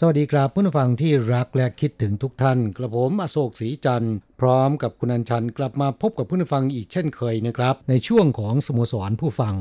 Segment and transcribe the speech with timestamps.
[0.00, 9.54] สวัสดีครับผู้ฟังที่รักและคิดถึงทุกท่านกระผมอโศกศรีจันทร์พร้อมกับคุณอัญชันกลับมาพบกับผู้ฟังอีกเช่นเคยนะครับ ในช่วงของสโมสรผู้ฟัง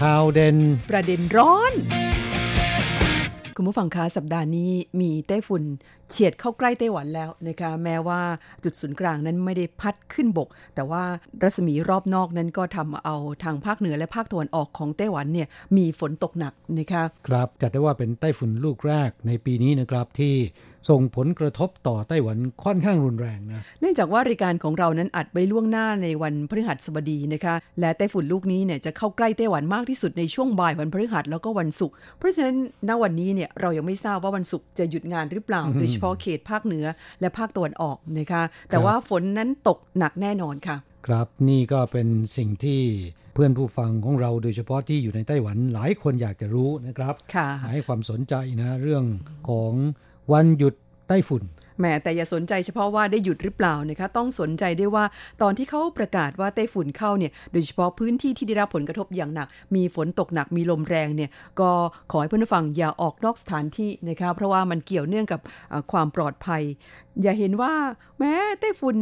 [0.00, 0.56] ข่าวเด่น
[0.90, 1.72] ประเด็นร้อน
[3.56, 5.62] คุณผู้ฟังคะสัปดาห์นี้มีไต้ฝุ่น
[6.10, 8.20] เฉียดเข้าใกล้ไต้หวันแล้วนะคะแม้ว่า
[8.64, 11.02] จุดศูนย์กลางนั้นไม่ได้พัดขึ้นบก แต่ว่า
[11.42, 20.34] รัศมีรอบนอกนั้นก็ทำเอาทางภาคเหนือและภาคตะวันออกของไต้หวันเนี่ยมีฝนตกหนักนะคะครับจัดได้ว่าเป็นไต้ฝุ่นลูกแรกในปีนี้นะครับที่
[20.90, 32.56] ส่งผลกระทบต่อไต้หวันค่อนข้างรุนแรงนะ เนื่องจากว่ารายการของเรานั้นอัดไว้ล่วงหน้าในวันพฤหัสบดีนะคะ และไต้ฝุ่นลูกนี้เนี่ยจะเข้าใกล้ไต้หวันมากที่สุดในช่วงบ่ายวันพฤหัสแล้วก็วันศุกร์ เพราะฉะนั้น
[32.88, 36.86] ณวันนี้เนี่ยเรายังไม่ทราบว่าวันศุกร์จะหยุดงานหรือเปล่า โดยเฉพาะเขตภาคเหนือ
[37.20, 42.82] และภาคตะวันออกนะคะแต่ว่าฝนนั้นตกหนักแน่นอนค่ะ ครับนี่ก็เป็นสิ่งที่
[43.34, 49.04] เพื่อนผู้ฟังของเราโดยเฉพาะที่อยู่ในไต้หวันหลายคนอยากจะรู้นะครับค่ะให้ความสนใจนะเรื่อง
[49.48, 49.72] ของ
[50.32, 50.74] วันหยุด
[51.08, 51.42] ไต้ฝุ่น
[51.78, 55.04] แหมแต่อย่าสนใจเฉพาะว่าได้หยุดหรือเปล่านะคะต้องสนใจด้วยว่า
[55.42, 61.30] ตอนที่เขาประกาศว่าไต้ฝุ่นเข้าเนี่ยโดยเฉพาะพื้นที่ที่ได้รับผลกระทบอย่างหนัก มีฝนตกหนักมีลมแรงเนี่ย
[61.60, 61.70] ก็
[62.10, 65.40] ขอให้เพื่อนผู้ฟังอย่าออกนอกสถานที่นะคะเพราะว่ามันเกี่ยวเนื่องกับ
[65.92, 66.62] ความปลอดภัย
[67.22, 67.72] อย่าเห็นว่า
[68.18, 68.96] แม้ไต้ฝุ่น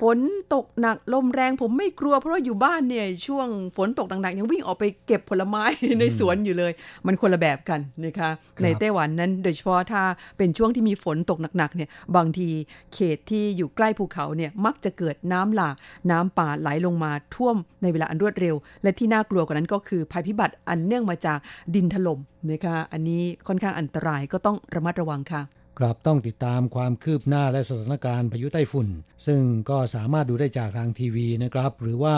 [0.00, 0.18] ฝน
[0.54, 5.64] ตกหนักลมแรงผมไม่กลัว เพราะว่าอยู่บ้านเนี่ยช่วงฝนตกหนักๆยังวิ่งออกไปเก็บผลไม้
[6.00, 6.72] ในสวนอยู่เลย
[7.06, 8.30] มันคนละแบบกันนะคะ
[8.62, 10.02] ในไต้หวันนั้นโดยเฉพาะถ้า
[10.38, 12.48] เป็นช่วงที่มีฝนตกหนักๆเนี่ยบางที
[12.94, 15.76] เขตที่อยู่ใกล้ภูเขาเนี่ยมักจะเกิดน้ำหลาก
[16.10, 21.38] น้ำป่าไหลลงมาท่วมในเวลาอันรวดเร็ว และที่น่ากลัวกว่านั้นก็คือภัยพิบัติอันเนื่องมาจาก
[21.74, 22.18] ดินถล่ม
[22.50, 25.42] นะคะอันนี้ค่อนข้างอันตรายก็ต้องระมัดระวังค่ะ
[25.80, 28.88] ครับต้องติดตามความคืบหน้าและสถานการณ์พายุไต้ฝุ่น
[29.26, 32.16] ซึ่งก็สามารถดูได้จากทางทีวีนะครับ หรือว่า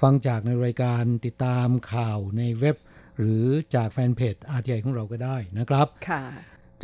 [0.00, 2.76] ฟังจากในรายการติดตามข่าวในเว็บ
[3.18, 3.44] หรือ
[3.74, 6.22] จากแฟนเพจ RTI ของเราก็ได้นะครับค่ะ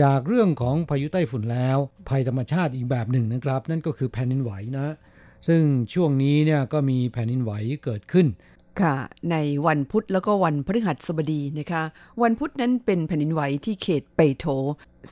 [0.02, 1.76] จากเรื่องของพายุไต้ฝุ่นแล้ว
[2.08, 4.86] ภัยธรรมชาติอีกแบบหนึ่งนะครับ นั่นก็คือแผ่นดินไหวนะ
[5.48, 5.62] ซึ่ง
[5.94, 7.52] ช่วงนี้เนี่ยก็มีแผ่นดินไหว
[7.84, 8.26] เกิดขึ้น
[8.80, 8.96] ค่ะ
[9.30, 9.36] ใน
[9.66, 11.82] วันพุธแล้วก็วันพฤหัสบดีนะคะ
[12.22, 14.46] วันพุธนั้นเป็นแผ่นดินไหวที่เขตเปโถ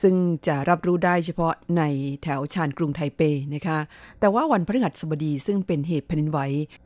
[0.01, 0.15] ซึ่ง
[0.47, 1.83] จะรับรู้ได้เฉพาะใน
[2.23, 3.21] แถวชานกรุงไทเป
[3.55, 3.79] นะคะ
[4.19, 6.39] แต่ว่าวันพฤหัสบดีซึ่งเป็นเหตุแผ่นดินไหว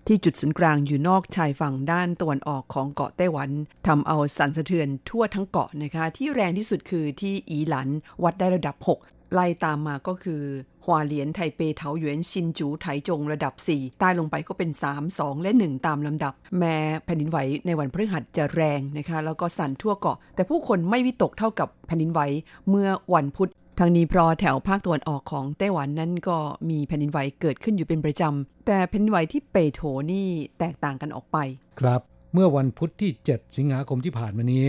[0.08, 3.50] ที่จุดศูนย์กลางอยู่นอกชายฝั่งด้านตะวันออกของเกาะไต้หวัน
[3.88, 7.88] ทำเอาสั่นสะเทือนทั่วทั้งเกาะนะคะ ที่แรงที่สุดคือที่อีหลัน
[8.24, 10.42] วัดได้ระดับ 6 ไล่ตามมาก็คือ
[10.84, 22.22] ฮวเหลียนไทเปเถาหยวนซินจูไถจงระดับ 4 ใต้ลงไปก็เป็น 3 2 และ 1 ตามลำดับ แม้แผ่นดินไหวในวันพฤหัสจะแรงนะคะ แล้วก็สั่นทั่วเกาะ แต่ผู้คนไม่วิตกเท่ากับแผ่นดินไหว
[22.70, 23.50] เมื่อวันพุธ
[23.80, 26.38] ทางนี้เพราะแถวภาคตะวันออกของไต้หวันนั้นก็
[26.70, 30.28] มีแผ่นดินไหวเกิดขึ้นอยู่เป็นประจำ แต่แผ่นดินไหวที่เปโถนี่
[30.60, 31.38] แตกต่างกันออกไป
[31.80, 32.02] ครับ
[32.34, 34.66] เมื่อวันพุธที่ 7 สิงหาคมที่ผ่านมานี้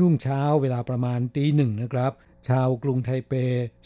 [0.00, 2.12] รุ่งเช้าเวลาประมาณตีหนึ่งนะครับ
[2.48, 3.32] ชาวกรุงไทเป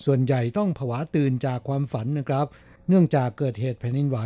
[0.04, 2.46] ส่วนใหญ่ต้องผวาตื่นจากความฝันนะครับ
[2.88, 4.18] เนื่องจากเกิดเหตุแผ่นดินไหว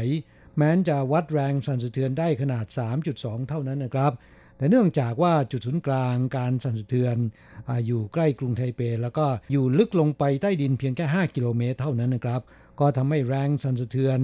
[0.57, 2.67] แม้นจะวัดแรงสั่นสะเทือนได้ขนาด
[3.07, 4.13] 3.2 เท่านั้นนะครับ
[4.57, 7.17] แต่เนื่องจากว่าจุดศูนย์กลางการสั่นสะเทือน
[7.69, 12.41] ออยู่ใกล้กรุงไทเป แล้วก็อยู่ลึกลงไปใต้ดินเพียงแค่ 5 กิโลเมตรเท่านั้นนะครับ
[12.81, 14.19] ก็ทำให้แรงสั่นสะเทือน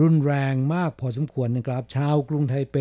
[0.00, 2.76] รุนแรงมากพอสมควรนะครับ ชาวกรุงไทเป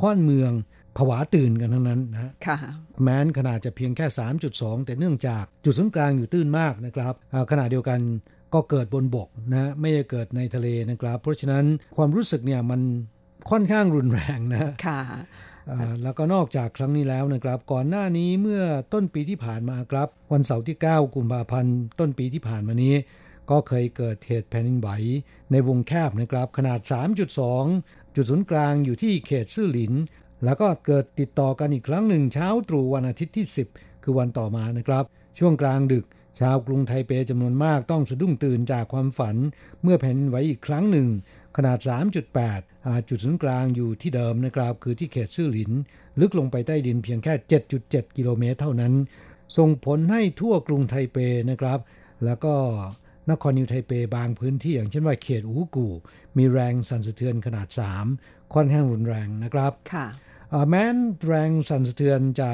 [0.00, 0.52] ค่อนเมือง
[0.96, 2.58] ผวาตื่นกันทั้งนั้นนะค่ะ
[3.02, 4.06] แม้นขนาดจะเพียงแค่
[4.46, 8.00] 3.2 แต่เนื่องจากจุดศูนย์กลางอยู่ตื้นมากนะครับอ่าขณะเดียวกัน
[8.54, 11.64] ก็เกิดบนบกนะไม่ได้เกิดในทะเลนะครับ เพราะฉะนั้น
[11.96, 12.80] ความรู้สึกเนี่ยมัน
[13.50, 15.00] ค่อนข้างรุนแรงนะค่ะ
[15.70, 22.94] อ่าแล้วก็นอกจากครั้งนี้แล้วนะครับ ก่อนหน้านี้เมื่อต้นปีที่ผ่านมาครับ วันเสาร์ที่ 9 กุมภาพันธ์ต้นปีที่ผ่านมานี้
[23.50, 24.88] ก็เคยเกิดเหตุแผ่นดินไหว
[25.52, 27.28] ในวงแคบนะครับ ขนาด 3.2 จุด
[28.30, 29.92] ศูนย์กลางอยู่ที่เขตซื่อหลิน
[30.44, 35.04] แล้วก็เกิดติดต่อกันอีกครั้งหนึ่งเช้าตรู่วันอาทิตย์ที่ 10 คือวันต่อมานะครับ
[35.38, 36.04] ช่วงกลางดึก
[36.40, 39.36] ชาวกรุงไทเปจำนวนมากต้องสะดุ้งตื่นจากความฝัน
[39.82, 41.08] เมื่อแผ่นไหวอีกครั้งหนึ่ง
[41.56, 41.78] ขนาด
[42.44, 45.72] 3.8 จุดศูนย์กลางอยู่ที่เดิมนะครับ คือที่เขตซื่อหลิน
[46.20, 47.34] ลึกลงไปใต้ดินเพียงแค่
[47.76, 48.92] 7.7 กิโลเมตรเท่านั้น
[49.56, 51.18] ส่งผลให้ทั่วกรุงไทเป
[51.50, 51.78] นะครับ
[52.24, 52.54] แล้วก็
[53.30, 55.88] นครนิวไทเปบางพื้นที่อย่างเช่นว่าเขตอูกู
[56.36, 57.68] มีแรงสั่นสะเทือนขนาด
[58.10, 60.06] 3 ค่อนข้างรุนแรงนะครับค่ะ
[60.68, 62.50] แม้นแรงสั่นสะเทือนจะ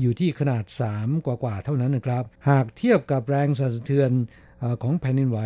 [0.00, 0.64] อยู่ที่ขนาด
[0.94, 4.10] 3 กว่าๆเท่านั้นนะครับ หากเทียบกับแรงสั่นสะเทือน
[4.82, 5.40] ของแผ่นดินไหว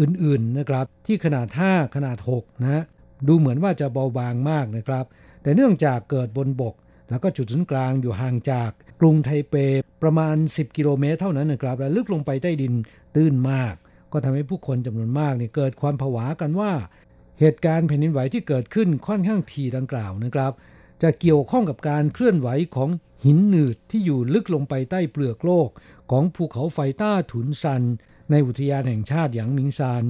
[0.00, 2.84] อื่นๆนะครับ ที่ขนาด 5 ขนาด6นะ
[3.28, 5.04] ดูเหมือนว่าจะเบาบางมากนะครับ
[5.42, 6.74] แต่เนื่องจากเกิดบนบก
[7.10, 8.70] แล้วก็จุดศูนย์กลางอยู่ห่างจาก
[9.00, 9.54] กรุงไทเป
[10.02, 12.72] ประมาณ 10 กิโลเมตรเท่านั้นนะครับ และลึกลงไปใต้ดิน
[13.14, 13.74] ตื้นมาก
[14.12, 16.72] ก็ทำให้ผู้คนจำนวนมากเนี่ยเกิดความผวากันว่า
[17.40, 20.52] เหตุการณ์แผ่นดินไหวที่เกิดขึ้นค่อนข้างทีดังกล่าวนะครับ
[21.02, 22.90] จะเกี่ยวข้องกับการเคลื่อนไหวของ
[23.24, 25.68] หินหนืดที่อยู่ลึกลงไปใต้เปลือกโลก
[26.10, 27.82] ของภูเขาไฟต้าถุนซัน
[28.30, 30.04] ในอุทยานแห่งชาติหยางมิงซาน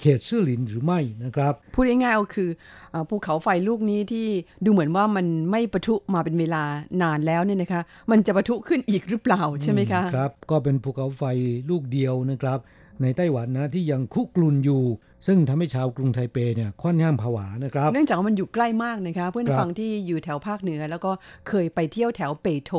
[0.00, 2.50] เขตซื่อหลินหรือไม่นะครับ พูดง่ายๆก็คือ
[2.94, 4.26] อภูเขาไฟลูกนี้ที่
[4.64, 6.62] ดูเหมือนว่ามันไม่ปะทุมาเป็นเวลา
[7.02, 11.22] นานแล้วเนี่ยนะคะ มันจะปะทุขึ้นอีกหรือเปล่าใช่ไหมคะครับ ก็เป็นภูเขาไฟ
[11.70, 12.58] ลูกเดียวนะครับ
[13.02, 14.82] ในไต้หวันนะที่ยังคุกรุ่นอยู่
[15.26, 21.10] ซึ่งทำให้ชาวกรุงไทเปเนี่ยค่อนข้างผวานะครับ เนื่องจากว่ามันอยู่ใกล้มากนะคะเพื่อนครับฟังที่อยู่แถวภาคเหนือ แล้วก็
[21.48, 22.72] เคยไปเที่ยวแถวเปโถ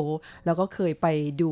[0.46, 1.06] แล้วก็เคยไป
[1.42, 1.50] ดู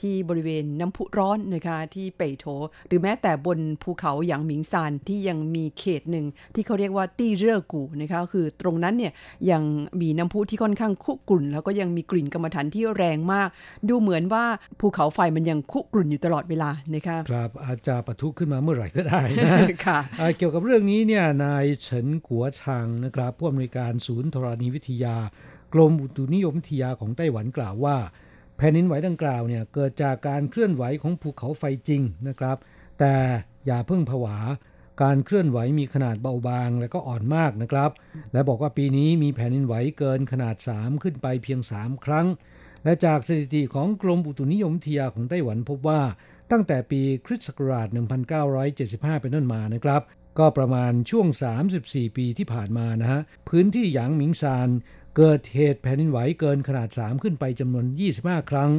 [0.00, 2.44] ที่บริเวณน้ำพุร้อนนะคะที่เปโถ
[2.88, 9.12] หรือแม้แต่บนภูเขาหยางหมิงซานที่ยังมีเขตหนึ่งที่เขาเรียกว่าตี้เร่อกูนะคะคือตรงนั้นเนี่ย
[9.50, 9.62] ยัง
[10.00, 13.48] มีน้ำพุที่ค่อนข้างคุกรุ่น แล้วก็ยังมีกลิ่นกรรมฐานที่แรงมาก
[13.88, 14.44] ดูเหมือนว่า
[14.80, 25.16] ภูเขาไฟมันยังคุกรุ่นอยู่ตลอดเวลานะคะครับอาจจะปะทุขึ้นมาเมื่อไหร่ก็ได้นะค่ะอ่าเกี่ยวกับเรื่องนี้เนี่ยนายเฉินกัวชางนะครับผู้อำนวยการศูนย์ธรณีวิทยา
[25.74, 27.96] กรมอุตุนิยมวิทยาของไต้หวันกล่าวว่า
[28.56, 32.56] แผ่นดินไหวดังกล่าวเนี่ยเกิดจากการเคลื่อนไหวของภูเขาไฟจริงนะครับ
[32.98, 33.14] แต่
[33.66, 34.36] อย่าเพิ่งผวา
[35.02, 37.90] การเคลื่อนไหวมีขนาดเบาบางและก็อ่อนมากนะครับ
[38.32, 42.26] และบอกว่าปีนี้มีแผ่นดินไหวเกินขนาด 3 ขึ้นไปเพียง 3 ครั้ง
[42.84, 46.00] และจากสถิติของกรมอุตุนิยมวิทยาของไต้หวันพบว่า
[46.50, 47.88] ตั้งแต่ปีคริสต์ศักราช
[48.74, 50.02] 1975 เป็นต้นมานะครับ
[50.38, 51.26] ก็ประมาณช่วง
[51.72, 54.68] 34 ปีที่ผ่านมานะฮะ พื้นที่หยางหมิงซาน
[55.16, 57.86] เกิดเหตุแผ่นดินไหวเกินขนาด 3 ขึ้นไปจำนวน
[58.16, 58.70] 25 ครั้ง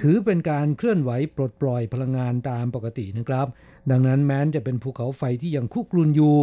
[0.00, 3.46] ถือเป็นการเคลื่อนไหวปลดปล่อยพลังงานตามปกตินะครับ
[3.90, 6.36] ดังนั้นแม้นจะเป็นภูเขาไฟที่ยังคุกรุนอยู่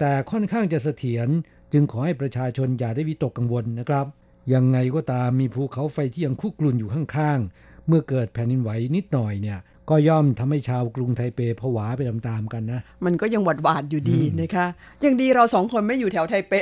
[0.00, 1.28] แต่ค่อนข้างจะเสถียร
[1.72, 4.06] จึงขอให้ประชาชนอย่าได้วิตกกังวลนะครับ
[4.54, 9.58] ยังไงก็ตามมีภูเขาไฟที่ยังคุกรุนอยู่ข้างๆ เมื่อเกิดแผ่นดินไหวนิดหน่อยเนี่ย
[9.90, 14.66] ก็ย่อมทำให้ชาวกรุงไทเปผวาไปตามๆกันนะ มันก็ยังหวาดหวาดๆอยู่ดีนะคะ
[15.04, 16.52] ยังดีเราสองคนไม่อยู่แถวไทเป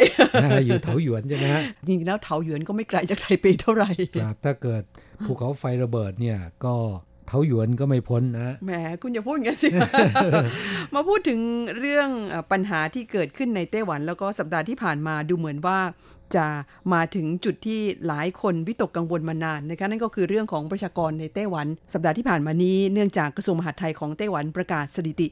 [0.66, 3.90] อยู่เถาหยวนใช่ไหมฮะจริงๆแล้วเถาหยวนก็ไม่ไกลจากไทเปเท่าไหร่
[4.20, 4.82] ครับถ้าเกิด
[5.24, 6.74] ภูเขาไฟระเบิดเนี่ยก็
[7.26, 8.70] เถาหยวนก็ไม่พ้นนะแหม
[9.02, 9.68] คุณอย่าพูดอย่างนั้นสิ
[10.94, 11.40] มาพูดถึง
[11.78, 12.08] เรื่อง
[12.52, 15.78] ปัญหาที่เกิดขึ้นในไต้หวัน แล้วก็สัปดาห์ที่ผ่านมาดูเหมือนว่า
[16.36, 16.46] จะ
[16.92, 25.28] มาถึงจุดที่หลายคนวิตกกังวลมานานนะคะนั่นก็คือเรื่องของประชากรในไต้หวัน สัปดาห์ที่ผ่านมานี้เนื่องจากกระทรวงมหาดไทยของไต้หวันประกาศสถิติ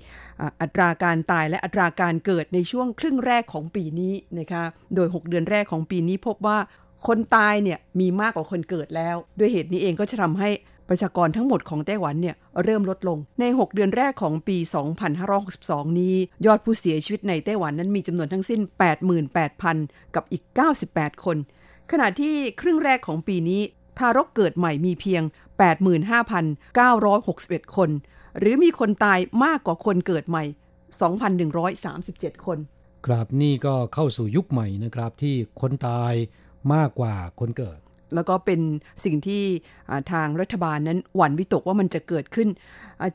[0.60, 4.62] อัตราการตายและอัตราการเกิดในช่วงครึ่งแรกของปีนี้นะคะ
[4.94, 6.58] โดย 6 เดือนแรกของปีนี้พบว่า
[7.06, 10.50] คนตายเนี่ยมีมากกว่าคนเกิดแล้ว ด้วยเหตุนี้เองก็จะทำให้
[10.90, 14.56] ประชากรทั้งหมดของไต้หวันเนี่ยเริ่มลดลง ใน 6 เดือนแรกของปี
[15.28, 16.14] 2562 นี้
[16.46, 18.60] ยอดผู้เสียชีวิตในไต้หวันนั้นมีจำนวนทั้งสิ้น
[19.38, 20.42] 88,000 กับอีก
[20.84, 21.36] 98 คน
[21.90, 23.60] ขณะที่ครึ่งแรกของปีนี้
[23.98, 25.22] ทารกเกิดใหม่มีเพียง
[26.08, 27.90] 85,961 คน
[28.38, 30.44] หรือมีคนตายมากกว่าคนเกิดใหม่
[31.64, 32.58] 2,137 คน
[33.06, 36.12] ครับนี่ก็เข้าสู่ยุคใหม่นะครับที่คนตาย
[36.74, 37.80] มากกว่าคนเกิด
[38.14, 38.60] แล้วก็เป็น
[39.04, 39.42] สิ่งที่
[40.12, 42.48] ทางรัฐบาลนั้นหวั่นวิตกว่ามันจะเกิดขึ้น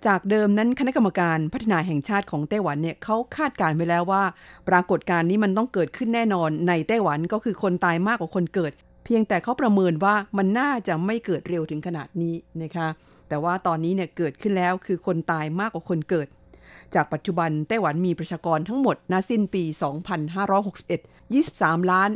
[0.08, 4.24] จากเดิมนั้นคณะกรรมการพัฒนาแห่งชาติของไต้หวันเนี่ยเขาคาดการณ์ไว้แล้วว่า
[4.70, 8.74] ปรากฏการณ์นี้มันต้องเกิดขึ้นแน่นอนในไต้หวันก็คือคนตายมากกว่าคนเกิด
[9.06, 12.88] เพียงแต่เขาประเมินว่ามันน่าจะไม่เกิดเร็วถึงขนาดนี้นะคะ
[13.30, 16.28] แต่ว่าตอนนี้เนี่ยเกิดขึ้นแล้วคือคนตายมากกว่าคนเกิด
[16.96, 19.64] จากปัจจุบันไต้หวันมีประชากรทั้งหมดณสิ้นปี
[20.52, 22.10] 2561 23ล้าน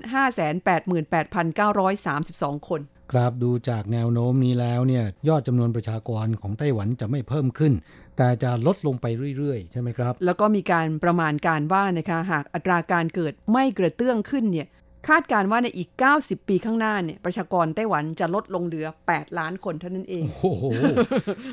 [1.56, 7.74] 588,932 คน ครับดูจากแนวโน้มนี้แล้วเนี่ยยอดจำนวนประชากรของไต้หวันจะไม่เพิ่มขึ้น
[8.18, 9.06] แต่จะลดลงไป
[9.38, 14.68] เรื่อยๆ ใช่ไหมครับ แล้วก็มีการประมาณการว่านะคะหากอัตราการเกิดไม่กระเตื้องขึ้นเนี่ย
[15.08, 15.90] คาดการณ์ว่าในอีก
[16.22, 20.64] 90 ปีข้างหน้าเนี่ยประชากรไต้หวันจะลดลงเหลือ 8 ล้านคนเท่านั้นเอง โอ้โห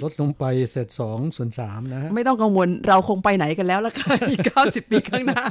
[0.03, 5.43] ลดลงไปเศษสองส่วนสามนะฮะไม่ต้องกังวลเราคงไปไหนกันแล้วล่ะค่ะอีก 90 ปีข้างหน้า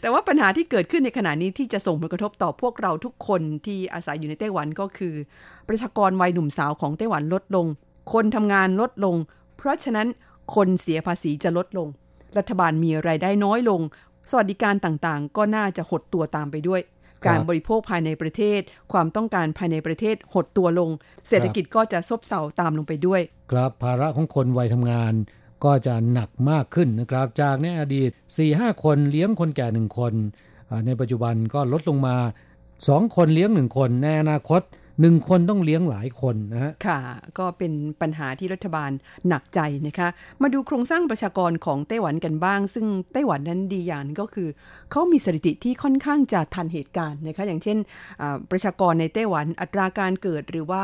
[0.00, 5.14] แต่ว่าปัญหาที่เกิดขึ้นในขณะนี้ที่จะส่งผลกระทบต่อพวกเราทุกคนที่อาศัยอยู่ในไต้หวันก็คือ
[5.68, 7.66] ประชากรวัยหนุ่มสาวของไต้หวันลดลง
[8.12, 9.16] คนทำงานลดลง
[9.56, 10.08] เพราะฉะนั้น
[10.54, 11.88] คนเสียภาษีจะลดลง
[12.38, 13.80] รัฐบาลมีไรายได้น้อยลง
[14.30, 16.80] สวัสดิการต่างๆ ก็น่าจะหดตัวตามไปด้วย
[17.26, 18.60] การบริโภคภายในประเทศ
[18.92, 20.90] ความต้องการภายในประเทศหดตัวลง
[21.28, 23.20] เศรษฐกิจก็จะซบเซาตามลงไปด้วย
[23.52, 25.12] ครับภาระของคนวัยทำงาน
[25.64, 28.10] ก็จะหนักมากขึ้นนะครับ จากในอดีต
[28.46, 30.12] 4-5 คนเลี้ยงคนแก่หนึ่งคน
[30.86, 32.16] ในปัจจุบันก็ลดลงมา
[32.70, 34.60] 2 คนเลี้ยงหนึ่งคน ในอนาคต
[35.00, 37.00] หนึ่งคนต้องเลี้ยงหลายคนนะฮะค่ะ
[37.38, 38.90] ก็เป็นปัญหาที่รัฐบาล
[39.28, 40.08] หนักใจนะคะ
[40.42, 44.48] มาดูโครงสร้างประชากรของไต้หวันกันบ้าง ซึ่งไต้หวันนั้นดีอย่างก็คือ
[44.90, 47.78] เขามีสถิติที่ค่อนข้างจะทันเหตุการณ์นะคะ อย่างเช่น
[48.50, 50.82] ประชากรในไต้หวันอัตราการเกิดหรือว่า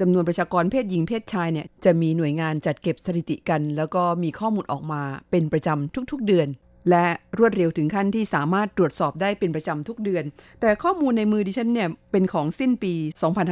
[0.00, 6.48] จำนวนประชากรเพศหญิงเพศชายเนี่ยจะมีหน่วยงานจัดเก็บสถิติกัน แล้วก็มีข้อมูลออกมาเป็นประจำทุก ๆ เดือน
[6.90, 7.06] และ
[7.38, 10.24] รวดเร็วถึงขั้นที่สามารถตรวจสอบได้เป็นประจำทุกเดือน
[10.60, 12.94] แต่ข้อมูลในมือดิฉันเนี่ยเป็นของสิ้นปี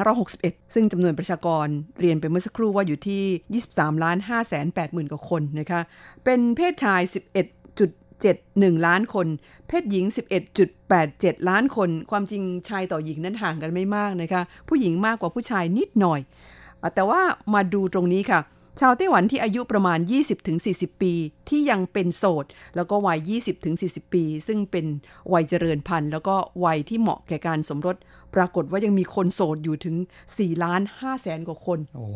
[0.09, 1.67] 2561 ซึ่งจำนวนประชากร
[2.01, 5.81] เรียนไปเมื่อสักครู่ว่าอยู่ที่ 23ล้าน5แสน8หมื่นกว่าคนนะคะ
[6.25, 7.01] เป็นเพศชาย
[7.79, 9.27] 11.71 ล้านคน
[9.69, 10.05] เพศหญิง
[10.77, 16.21] 11.87 ล้านคน ความจริงชายต่อหญิงนั้นห่างกันไม่มากนะคะ ผู้หญิงมากกว่าผู้ชายนิดหน่อย
[16.95, 17.21] แต่ว่า
[17.55, 18.41] มาดูตรงนี้ค่ะ
[18.81, 19.99] ชาวไต้หวันที่อายุประมาณ
[20.51, 21.13] 20-40 ปี
[21.49, 23.31] ที่ยังเป็นโสด แล้วก็วัย
[23.71, 24.87] 20-40 ปี ซึ่งเป็น
[25.33, 27.97] วัยเจริญพันธุ์ แล้วก็วัยที่เหมาะแก่การสมรส
[28.35, 29.97] ปรากฏว่ายังมีคนโสดอยู่ถึง
[30.31, 32.07] 4ล้าน5แสนกว่าคน โอ้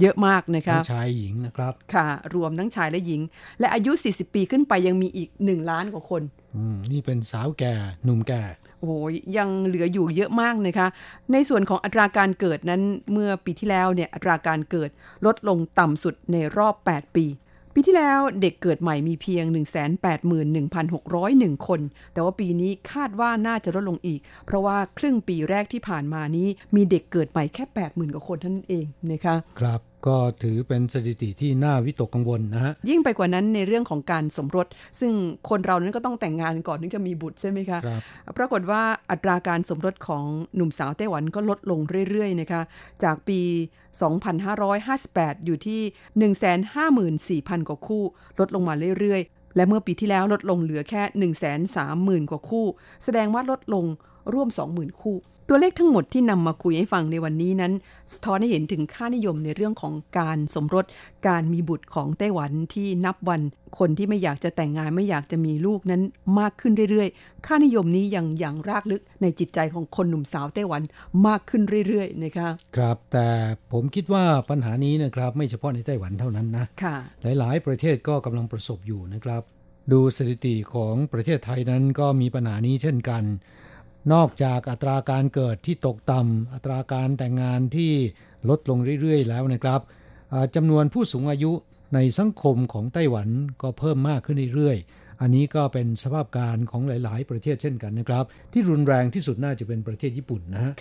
[0.00, 3.20] เยอะมากนะคะชายหญิงนะครับค่ะ รวมทั้งชายและหญิง
[3.60, 6.22] และอายุ 40 ปีขึ้นไปยังมีอีก 1 ล้านกว่าคน
[6.56, 7.72] อืมนี่เป็นสาวแก่
[8.04, 8.42] หนุ่มแก่
[8.80, 10.88] โอ้ยยังเหลืออยู่เยอะมากนะคะ
[11.32, 12.82] ในส่วนของอัตราการเกิดนั้น
[13.12, 14.90] เมื่อปีที่แล้วเนี่ยอัตราการเกิด
[15.26, 17.26] ลดลงต่ำสุดในรอบ 8 ปี
[17.76, 19.44] ปีที่แล้วเด็กเกิดใหม่มีเพียง
[20.96, 21.80] 181,601 คน
[22.12, 34.66] แต่ว่าปีนี้คาดว่าน่าจะลดลงอีก เพราะว่าครึ่งปีแรกที่ผ่านมานี้มีเด็กเกิดใหม่แค่ 80,000 กว่าคนเท่านั้นเองนะคะ ครับ ก็ถือเป็นสถิติที่น่าวิตกกังวลนะฮะ ยิ่งไปกว่านั้นในเรื่องของการสมรส
[35.00, 35.12] ซึ่ง
[35.48, 38.02] คนเรานั้นก็ต้องแต่งงานก่อนถึงจะมีบุตรใช่ไหมคะครับ
[38.38, 40.24] ปรากฏว่าอัตราการสมรสของ
[40.56, 41.80] หนุ่มสาวไต้หวันก็ลดลง
[42.10, 42.62] เรื่อยๆนะคะ
[43.04, 43.40] จากปี
[44.62, 45.80] 2558 อยู่ที่
[47.40, 48.02] 154,000 กว่าคู่
[48.38, 51.02] ลดลงมาเรื่อยๆ และเมื่อปีที่แล้วลดลงเหลือแค่
[52.24, 52.66] 130,000 กว่าคู่
[53.04, 53.84] แสดงว่าลดลง
[54.32, 55.16] ร่วม 20,000 คู่
[55.48, 57.72] ตัวเลขทั้งหมดที่นำมาคุยให้ฟังในวันนี้นั้น
[58.12, 60.84] สะท้อนให้เห็นถึงค่านิยมในเรื่องของการสมรส
[61.28, 63.40] การมีบุตรของไต้หวันที่นับวัน
[63.78, 66.02] คนที่ไม่อยากจะแต่งงานไม่อยากจะมีลูกนั้น
[66.38, 70.82] มากขึ้นเรื่อยๆ ค่านิยมนี้ยังอย่างรากลึกในจิตใจของคนหนุ่มสาวไต้หวัน
[71.26, 73.28] มากขึ้นเรื่อยๆนะคะครับแต่
[73.72, 76.96] ผมคิดว่าปัญหานี้นะครับไม่เฉพาะในไต้หวันเท่านั้นนะค่ะ
[77.38, 79.42] หลาย ๆ ประเทศก็กำลังประสบอยู่นะครับ
[79.92, 83.24] ดูสถิติของประเทศไทยนั้นก็มีปัญหานี้เช่นกัน
[84.12, 87.92] นอกจากอัตราการเกิดที่ตกต่ำอัตราการแต่งงานที่
[88.48, 89.80] ลดลงเรื่อยๆ แล้วนะครับ
[90.54, 91.52] จำนวนผู้สูงอายุ
[91.94, 93.28] ในสังคมของไต้หวัน
[93.62, 100.72] ก็เพิ่มมากขึ้นเรื่อยๆ อันนี้ก็เป็นสภาพการของหลาย ๆ ประเทศเช่นกันนะครับ ที่รุนแรงที่สุดน่าจะเป็นประเทศญี่ปุ่นนะฮะ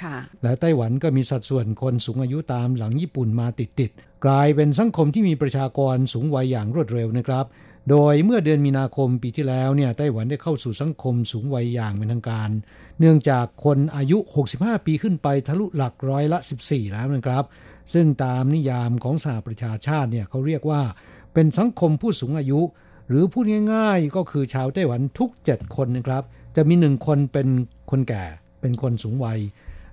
[0.44, 7.46] และไต้หวันก็มีสัดส่วนคนสูงอายุตามหลังญี่ปุ่นมาติด ๆ กลายเป็นสังคมที่มีประชากรสูงวัยอย่างรวดเร็วนะครับ
[7.90, 12.50] โดยเมื่อเดือนมีนาคมปีที่แล้วเนี่ยไต้หวันได้เข้าสู่สังคมสูงวัยอย่างเป็นทางการ
[13.00, 14.18] เนื่องจากคนอายุ
[14.54, 17.44] 65 ปีขึ้นไปทะลุหลักร้อยละ 14 แล้วนะครับ
[17.94, 20.82] ซึ่งตามนิยามของสหประชาชาติเนี่ยเขาเรียกว่า
[21.34, 22.60] เป็นสังคมผู้สูงอายุ
[23.08, 26.24] หรือพูดง่ายๆก็คือชาวไต้หวันทุกเจ็ดคนนะครับ
[26.56, 27.48] จะมีหนึ่งคนเป็น
[27.92, 28.24] คนแก่
[28.62, 29.40] เป็นคนสูงวัย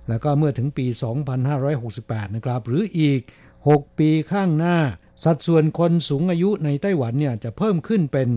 [0.09, 0.85] แล้วก็เมื่อถึงปี
[1.61, 3.21] 2568 นะครับ หรืออีก
[3.59, 4.77] 6 ปีข้างหน้า
[5.23, 8.29] สัดส่วนคนสูงอายุในไต้หวันเนี่ยจะเพิ่มขึ้นเป็น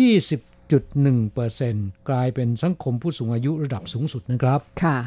[0.00, 4.98] 20 6.1%กลายเป็นสังคมผู้สูงอายุระดับสูงสุดนะครับ ค่ะ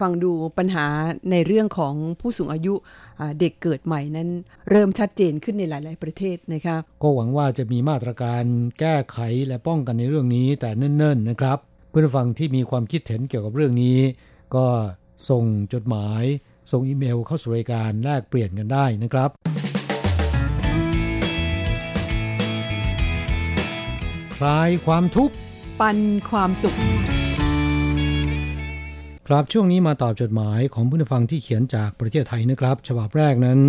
[0.00, 0.86] ฟังดูปัญหา
[1.30, 2.74] ในเรื่องของผู้สูงอายุ
[3.40, 4.28] เด็กเกิดใหม่นั้น
[4.70, 8.44] เริ่มชัดเจนขึ้นในหลาย ๆ ประเทศนะครับก็หวังว่าจะมีมาตรการ
[8.80, 11.58] แก้ไขและป้องกันในเรื่องนี้แต่เนิ่น ๆ นะครับ
[11.90, 13.98] เพื่อนฟังที่มีความคิดเห็นเกี่ยวกับเรื่องนี้
[14.54, 14.66] ก็
[15.30, 16.22] ส่งจดหมาย
[16.70, 19.30] ส่งอีเมลเข้าสู่รายการแลกเปลี่ยนกันได้นะครับ
[24.38, 25.34] คลายความทุกข์
[25.80, 25.98] ปัน
[26.30, 26.76] ความสุข
[29.28, 33.60] ครับช่วงนี้มาตอบจดหมายของผู้ฟังที่เขียนจากประเทศไทยนะครับ ฉบับแรกนั้น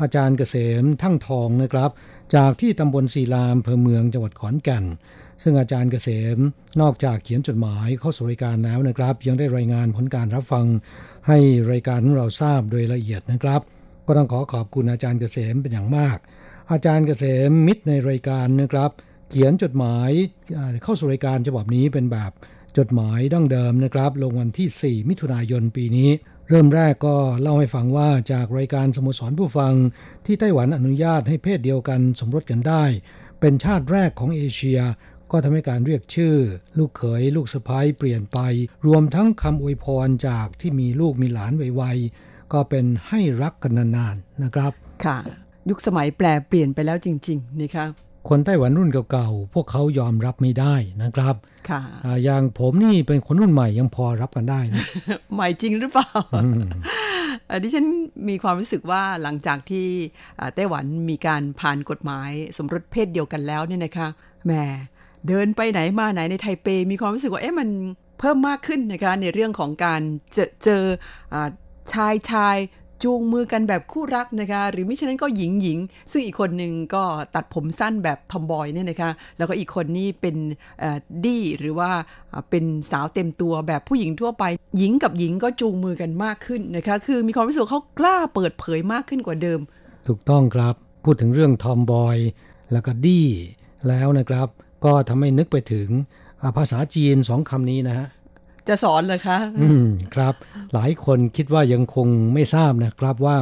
[0.00, 1.90] อาจารย์เกษมทั้งทองนะครับ
[2.36, 4.84] จากที่ตำบลศีลามเภอเมืองจังหวัดขอนแก่น
[5.42, 6.38] ซึ่งอาจารย์เกษม
[6.80, 10.66] นอกจากเขียนจดหมายเข้าสู่รายการแล้วนะครับ ยังได้รายงานผลการรับฟัง
[11.28, 11.38] ให้
[11.70, 13.60] รายการของเราทราบโดยละเอียดนะครับ
[14.06, 16.18] ก็ต้องขอขอบคุณอาจารย์เกษมเป็นอย่างมาก
[16.72, 18.92] อาจารย์เกษมมิตรในรายการนะครับ
[19.34, 20.10] เขียนจดหมาย
[20.82, 22.30] เข้าสู่รายการฉบับนี้เป็นแบบ
[22.78, 26.10] จดหมายดั้งเดิมนะครับ ลงวันที่ 4 มิถุนายนปีนี้
[26.48, 29.74] เริ่มแรกก็เล่าให้ฟังว่าจากรายการสโมสรผู้ฟัง
[30.26, 32.84] ที่ไต้หวันอนุญาตให้เพศเดียวกันสมรสกันได้
[33.40, 34.80] เป็นชาติแรกของเอเชีย
[35.30, 36.36] ก็ทำให้การเรียกชื่อ
[36.78, 38.38] ลูกเขย ลูกสะพ้ายเปลี่ยนไป
[38.86, 44.72] รวมทั้งคำอวยพรจากที่มีลูกมีหลานไวๆก็เป็นให้รักกันนานๆนะครับ
[45.04, 45.18] ค่ะ
[45.68, 47.86] ยุคสมัยแปลเปลี่ยนไปแล้วจริง ๆ นะคะ
[48.28, 51.34] คนไต้หวันรุ่นเก่าๆ พวกเขายอมรับไม่ได้นะครับ
[51.68, 54.84] ค่ะอ่าอย่างผมนี่เป็นคนรุ่นใหม่ยังพอรับกันได้นะ
[55.34, 56.62] ใหม่จริงหรือเปล่าอืม
[57.46, 57.86] เอ่อดิฉัน
[58.28, 59.88] มีความรู้สึกว่าหลังจากที่
[60.40, 64.08] อ่าไต้หวันมีการผ่านกฎหมายสมรสเพศเดียวกันแล้วเนี่ยนะคะ
[64.46, 64.52] แหม
[65.28, 67.68] เดินไปไหนมาไหนในไทเป มีความรู้สึกว่าเอ๊ะมัน
[68.18, 70.02] เพิ่มมากขึ้นนะคะในเรื่องของการ
[70.32, 70.82] เจอเจอ
[71.34, 71.48] อา
[71.92, 72.56] ชายชาย
[73.04, 75.78] จูงมือกันแบบคู่รักนะคะ หรือมิฉะนั้นก็หญิงหญิง
[76.10, 77.02] ซึ่งอีกคนหนึ่งก็
[77.34, 80.36] ตัดผมสั้นแบบทอมบอยเนี่ยนะคะ แล้วก็อีกคนนี่เป็น
[81.24, 81.90] ดี้หรือว่า
[82.50, 84.44] เป็นสาวเต็มตัวแบบผู้หญิงทั่วไป
[84.78, 89.60] หญิงกับหญิงก็จูงมือกันมากขึ้นนะคะ คือมีความรู้สึกเขากล้าเปิดเผยมากขึ้นกว่าเดิม
[90.08, 92.18] ถูกต้องครับ พูดถึงเรื่องทอมบอย
[92.72, 93.26] แล้วก็ดี้
[93.88, 94.48] แล้วนะครับ
[94.84, 95.88] ก็ทำให้นึกไปถึง
[96.56, 98.06] ภาษาจีนสองคำนี้นะฮะ
[98.68, 100.34] จะสอนเลยคะ อืมครับ
[100.74, 103.38] หลายคนคิดว่ายังคงไม่ทราบนะครับว่า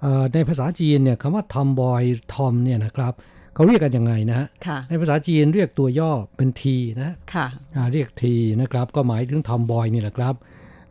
[0.00, 2.02] เอ่อในภาษาจีนเนี่ยคำว่าทอมบอย
[2.34, 3.12] ทอมเนี่ยนะครับ
[3.54, 10.34] เขาเรียกกันยังไงนะฮะค่ะในภาษาจีนเรียกตัวย่อเป็นทีนะค่ะอ่าเรียกทีนะครับ ก็หมายถึงทอมบอยนี่แหละครับ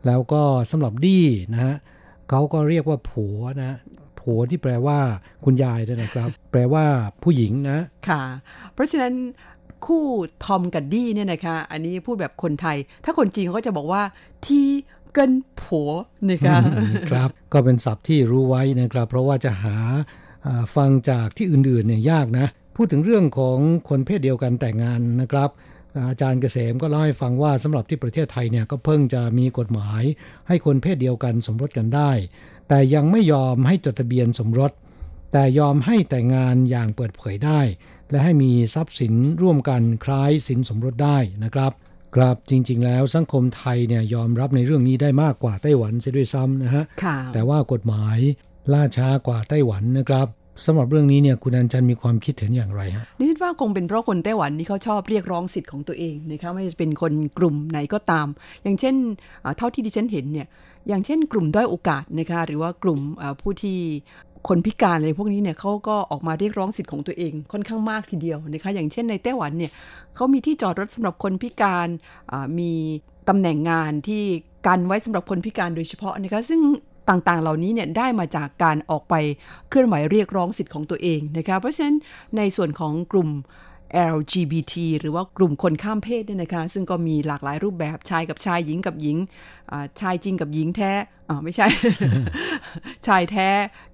[0.06, 1.74] แล้วก็สำหรับดี้นะฮะ
[2.30, 3.76] เขาก็เรียกว่าผัวนะ
[4.20, 4.98] ผัวที่แปลว่า
[5.44, 6.84] คุณยายด้วยนะครับ แปลว่า
[7.22, 8.22] ผู้หญิงนะ ค่ะ
[8.74, 9.14] เพราะฉะนั้น
[9.86, 10.06] คู่
[10.44, 14.02] ทอมกับดี้เนี่ยนะคะ อันนี้พูดแบบคนไทย ถ้าคนจีนเขาก็จะบอกว่า
[14.46, 15.90] T跟婆
[16.30, 16.56] นะคะ
[17.10, 19.76] ครับ ก็เป็นศัพท์ที่รู้ไว้นะครับ เพราะว่าจะหา
[20.46, 22.46] อ่าฟังจากที่อื่นๆเนี่ยยากนะ
[22.76, 23.58] พูดถึงเรื่องของ
[23.88, 25.50] คนเพศเดียวกันแต่งงานนะครับ
[26.08, 30.02] อาจารย์เกษมก็เล่าให้ฟังว่าสำหรับที่ประเทศไทยเนี่ยก็เพิ่งจะมีกฎหมาย
[30.48, 32.10] ให้คนเพศเดียวกันสมรสกันได้
[32.68, 34.72] แต่ยังไม่ยอมให้จดทะเบียนสมรส
[35.32, 37.60] แต่ยอมให้แต่งงานอย่างเปิดเผยได้
[38.10, 41.72] และให้มีทรัพย์สินร่วมกันคล้ายสินสมรสได้นะครับ
[42.16, 48.18] ครับจริง ๆ แล้วสังคมไทยเนี่ยยอมรับในเรื่องนี้ได้มากกว่าไต้หวันเสียด้วยซ้ำนะฮะค่ะแต่ว่ากฎหมาย
[48.72, 50.26] ล่าช้ากว่าไต้หวันนะครับ
[50.64, 58.26] สำหรับเรื่องนี้เนี่ยคุณอันจันมีความคิดเห็นอย่างไรฮะดิฉันว่าคงเป็นเพราะคนไต้หวันนี่เขาชอบเรียกร้องสิทธิ์ของตัวเองนะคะไม่ว่าจะเป็นคนกลุ่มไหนก็ตาม
[58.62, 58.94] อย่างเช่น
[59.44, 60.46] อ่าเท่าที่ดิฉันเห็นเนี่ย
[60.88, 63.78] อย่างเช่นกลุ่มด้อยโอกาสนะคะหรือว่ากลุ่มอ่าผู้ที่
[64.48, 69.70] คนพิการอะไรพวกนี้เนี่ยเขาก็ออกมาเรียกร้องสิทธิ์ของตัวเองค่อนข้างมากทีเดียวนะคะอย่างเช่นในไต้หวันเนี่ย
[70.14, 71.88] เขามีที่จอดรถสำหรับคนพิการ
[72.58, 72.72] มี
[73.28, 74.22] ตำแหน่งงานที่
[74.66, 76.60] กันไว้สำหรับคนพิการโดยเฉพาะนะคะซึ่ง
[77.08, 79.14] ต่างๆ เหล่านี้เนี่ยได้มาจากการออกไป
[79.68, 81.96] เคลื่อนไหวเรียกร้องสิทธิ์ของตัวเองนะคะเพราะฉะนั้น
[82.36, 83.30] ในส่วนของกลุ่ม
[84.14, 89.16] LGBT หรือว่ากลุ่มคนข้ามเพศเนี่ยนะคะ ซึ่งก็มีหลากหลายรูปแบบชายกับชายหญิงกับหญิง
[90.00, 90.92] ชายจริงกับหญิงแท้
[91.28, 91.66] อ่าไม่ใช่
[93.06, 93.48] ชายแท้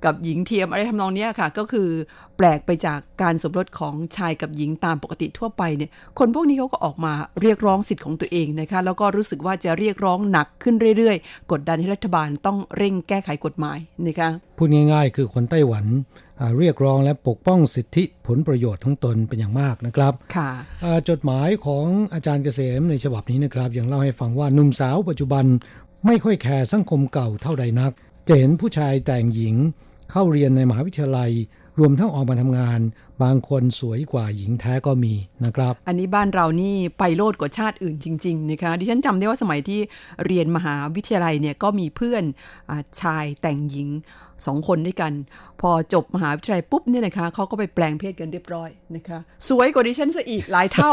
[0.04, 1.88] กับหญิงเทียมอะไรทำนองเนี้ยค่ะ ก็คือ
[2.36, 15.86] แปลกไปจากการสมรสของชายกับหญิงตามปกติทั่วไปเนี่ยคนพวกนี้เขาก็ออกมาเรียกร้องสิทธิ์ของตัวเองนะคะแล้วก็รู้สึกว่าจะเรียกร้องหนักขึ้นเรื่อยๆ กดดันให้รัฐบาลต้องเร่งแก้ไขกฎหมายนะคะพูดง่ายๆ คือคนไต้หวัน
[16.40, 20.50] อ่าเรียกร้องและปกป้องสิทธิผลประโยชน์ของตนเป็นอย่างมากนะครับ ค่ะ
[20.84, 25.44] อ่าจดหมายของอาจารย์เกษมในฉบับนี้นะครับยังเล่าให้ฟังว่าหนุ่มสาวปัจจุบัน
[26.06, 27.92] ไม่ค่อยแคร์สังคมเก่าเท่าใดนัก
[28.28, 29.54] จะเห็นผู้ชายแต่งหญิง
[30.10, 31.30] เข้าเรียนในมหาวิทยาลัย
[31.78, 32.80] รวมทั้งออกมาทำงาน
[33.22, 39.80] บางคนสวยกว่าหญิงแท้ก็มีนะครับ อันนี้บ้านเรานี่ไปโลดกว่าชาติอื่นจริงๆนะคะดิฉันจำได้ว่าสมัยที่
[40.26, 42.24] เรียนมหาวิทยาลัยเนี่ยก็มีเพื่อน
[42.70, 43.88] อชายแต่งหญิง
[44.46, 45.12] สองคนด้วยกัน
[45.60, 50.90] พอจบมหาวิทยาลัยปุ๊บเนี่ยนะคะเขาก็ไปแปลงเพศกันเรียบร้อยนะคะ สวยกว่าดิฉันซะอีกหลายเท่า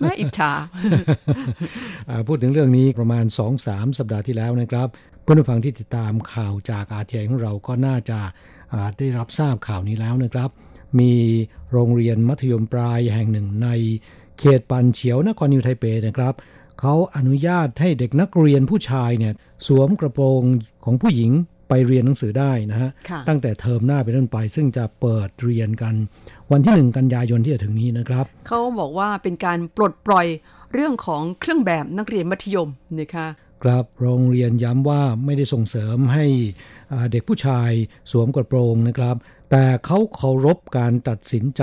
[0.00, 0.52] แม่อิจฉา
[2.08, 3.24] อ่าพูดถึงเรื่องนี้ประมาณ
[3.60, 4.88] 2-3 สัปดาห์ที่แล้วนะครับ
[5.22, 8.18] เพื่อนผู้ฟังที่ติดตามข่าวจากอาเทียของเราก็น่าจะ
[8.72, 10.50] อ่าได้รับทราบข่าวนี้แล้วนะครับ
[11.00, 11.12] มี
[11.72, 13.68] โรงเรียนมัธยมปลายแห่งหนึ่งใน
[14.38, 16.34] เขตปันเฉียวนครนิวไทเปนะครับ
[16.80, 19.34] เขาอนุญาตให้เด็กนักเรียนผู้ชายเนี่ย
[19.66, 20.42] สวมกระโปรง
[20.84, 21.32] ของผู้หญิง
[21.68, 25.94] ไปเรียนหนังสือได้นะฮะค่ะตั้งแต่เทอมหน้าเป็นต้นไป ซึ่งจะเปิดเรียนกัน
[26.50, 30.26] วันที่หนึ่งกันยายนที่จะถึงนี้นะครับ เขาบอกว่าเป็นการปลดปล่อย
[30.72, 32.68] เรื่องของเครื่องแบบนักเรียนมัธยม
[33.00, 33.26] นะคะ
[33.62, 36.26] ครับโรงเรียนย้ำว่าไม่ได้ส่งเสริมให้
[36.92, 37.70] อ่าเด็กผู้ชาย
[38.10, 39.16] สวมกระโปรงนะครับ
[39.50, 41.62] แต่เขาเคารพการตัดสินใจ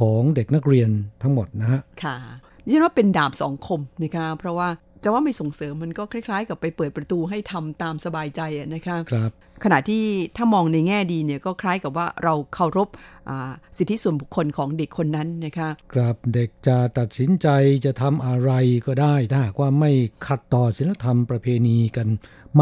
[0.00, 0.90] ของเด็กนักเรียน
[1.22, 2.16] ทั้งหมดนะฮะค่ะ
[2.64, 4.68] ดิฉันว่าเป็นดาบสองคมนะคะเพราะว่า
[5.02, 9.30] จะว่าไม่ส่งเสริมมันก็คล้าย ๆ กับไปเปิดประตูให้ทำตามสบายใจอะนะคะครับ
[9.64, 10.04] ขณะที่
[10.36, 12.88] ถ้ามองในแง่ดีเนี่ยก็คล้ายกับว่าเราเคารพ
[13.28, 17.48] อ่าสิทธิส่วนบุคคลของเด็กคนนั้นนะคะครับเด็กจะตัดสินใจ
[17.84, 18.52] จะทำอะไร
[18.86, 19.90] ก็ได้ถ้าหากว่าไม่
[20.26, 22.08] ขัดต่อศีลธรรมประเพณีกัน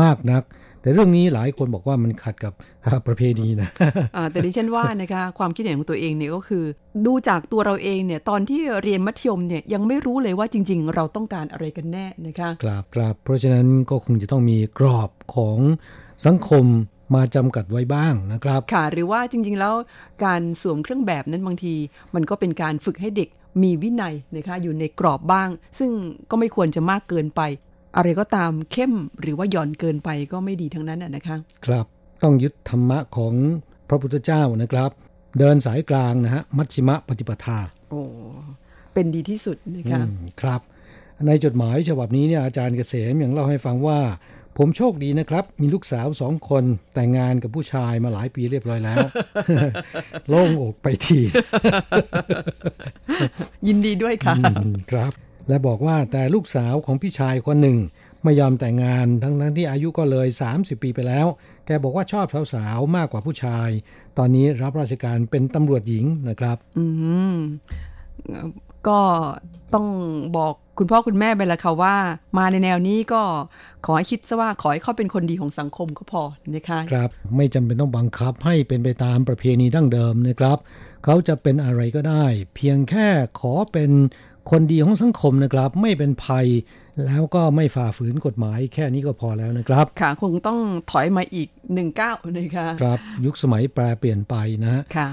[0.01, 0.43] มากนัก
[0.83, 2.53] แต่เรื่องนี้หลายคนบอกว่ามันขัดกับ
[3.07, 3.69] ประเพณีนะ
[4.31, 6.65] แต่ดิฉันว่านะคะความคิดเห็นของตัวเองเนี่ยก็คือ
[7.07, 15.59] ดูจากตัวเราเองเนี่ยตอนที่เรียนมัธยมเนี่ยยังไม่รู้เลยว่าจริง ๆ เราต้องการอะไรกันแน่นะคะครับครับเพราะฉะนั้นก็คงจะต้องมีกรอบของ
[16.27, 16.65] สังคม
[17.15, 19.75] มาจำกัดไว้บ้างนะครับ ค่ะ หรือว่าจริง ๆ แล้ว
[20.25, 21.75] การสวมเครื่องแบบนั้นบางที
[22.15, 23.29] มันก็เป็นการฝึกให้เด็ก
[23.63, 25.91] มีวินัยนะคะอยู่ในกรอบบ้าง ซึ่ง
[26.31, 27.41] ก็ไม่ควรจะมากเกินไป
[27.97, 31.87] อะไรก็ตามเข้มหรือว่าหย่อนเกินไปก็ไม่ดีทั้งนั้นนะคะ ครับ
[32.23, 33.35] ต้องยึดธรรมะของ
[33.89, 34.91] พระพุทธเจ้านะครับ
[35.39, 37.59] เดินสายกลางนะฮะมัชชิมะปฏิปทา
[37.91, 38.03] โอ้
[38.95, 40.03] เป็นดีที่สุดนะคะ
[40.41, 40.61] ครับ
[41.27, 43.99] ในจดหมายฉบับนี้เนี่ยอาจารย์เกษมอย่างเล่าให้ฟังว่า
[44.59, 49.07] ผมโชคดีนะครับ มีลูกสาวสองคนแต่งงานกับผู้ชายมาหลายปีเรียบร้อยแล้ว
[50.29, 51.21] โล่งอกไปที
[53.67, 54.35] ยินดีด้วยค่ะ
[54.91, 55.13] ครับ
[55.51, 57.79] และบอกว่าแต่ลูกสาวของพี่ชายคนหนึ่ง
[58.25, 61.27] ไม่ยอมแต่งงานทั้งทั้งที่อายุก็เลย 30 ปีไปแล้ว
[61.67, 63.69] แกบอกว่าชอบสาวๆมากกว่าผู้ชาย
[64.19, 66.85] ตอนนี้รับราชการเป็นตำรวจหญิงนะครับ อื
[67.35, 67.37] ม
[68.89, 69.01] ก็
[69.75, 69.87] ต้อง
[70.37, 71.97] บอกคุณพ่อคุณแม่ไปแล้วค่ะว่า
[72.39, 73.23] มาในแนวนี้ก็
[73.87, 76.23] ขอให้คิดซะว่าขอให้เขาเป็นคนดีของสังคมก็พอ
[76.55, 80.59] นะคะครับ ไม่จำเป็นต้องบังคับให้เป็นไปตามประเพณีดั้งเดิมนะครับ
[81.05, 83.09] เขาจะเป็นอะไรก็ได้ เพียงแค่
[83.41, 83.91] ขอเป็น
[84.51, 86.47] คนดีของสังคมนะครับ ไม่เป็นภัย
[87.07, 90.59] แล้วก็ไม่ฝ่าฝืนกฎหมาย แค่นี้ก็พอแล้วนะครับ ค่ะคงต้อง
[90.91, 94.35] ถอยมาอีกหนึ่งก้าวนะคะครับ ยุคสมัยแปรเปลี่ยนไป
[94.65, 95.09] นะค่ะ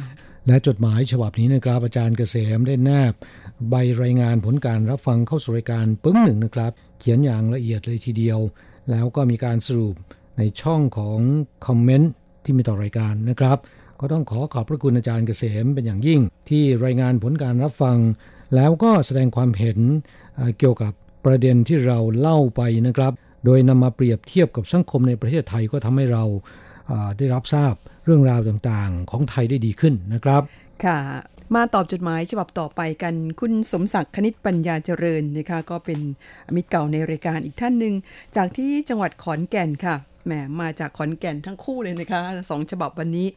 [0.48, 3.14] และจดหมายฉบับนี้นะครับอาจารย์เกษมได้แนบ
[3.70, 8.40] ใบรายงานผลการรับฟังเข้าสู่รายการปึ้งหนึ่งนะครับ เขียนอย่างละเอียดเลยทีเดียว
[8.90, 9.96] แล้วก็มีการสรุป
[10.38, 11.20] ในช่องของ
[11.68, 12.12] คอมเมนต์
[12.44, 13.58] ที่มีต่อรายการนะครับ
[14.00, 16.20] ก็ต้องขอขอบพระคุณอาจารย์เกษมเป็นอย่างยิ่ง
[16.50, 17.98] ที่รายงานผลการรับฟัง
[18.56, 19.80] แล้วก็แสดงความเห็น
[20.58, 20.94] เกี่ยวกับ
[21.26, 23.14] ประเด็นที่เราเล่าไปนะครับ
[23.46, 26.24] โดยนำมาเปรียบเทียบกับสังคมในประเทศไทยก็ทำให้เรา
[27.18, 27.74] ได้รับทราบ
[28.06, 30.42] เรื่องราวต่างๆ ของไทยได้ดีขึ้นนะครับ
[30.86, 31.00] ค่ะ
[31.56, 36.00] มาตอบจดหมายฉบับต่อไปกันคุณสมศักดิ์คณิตปัญญาเจริญนะคะก็เป็น
[36.56, 37.94] มิตรเก่าในรายการอีกท่านหนึ่ง
[38.36, 40.32] จากที่จังหวัดขอนแก่นค่ะแหม
[40.62, 43.28] มาจากขอนแก่นทั้งคู่เลยนะคะสองฉบับวันนี้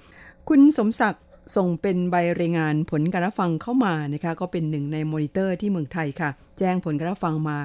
[0.49, 1.25] คุณสมศักดิ์
[1.57, 7.59] ส่งเป็นใบรายงานผลการรับฟังเข้ามานะคะก็เป็นหนึ่งในมอนิเตอร์ที่เมืองไทยค่ะ แจ้งผลการรับฟังมา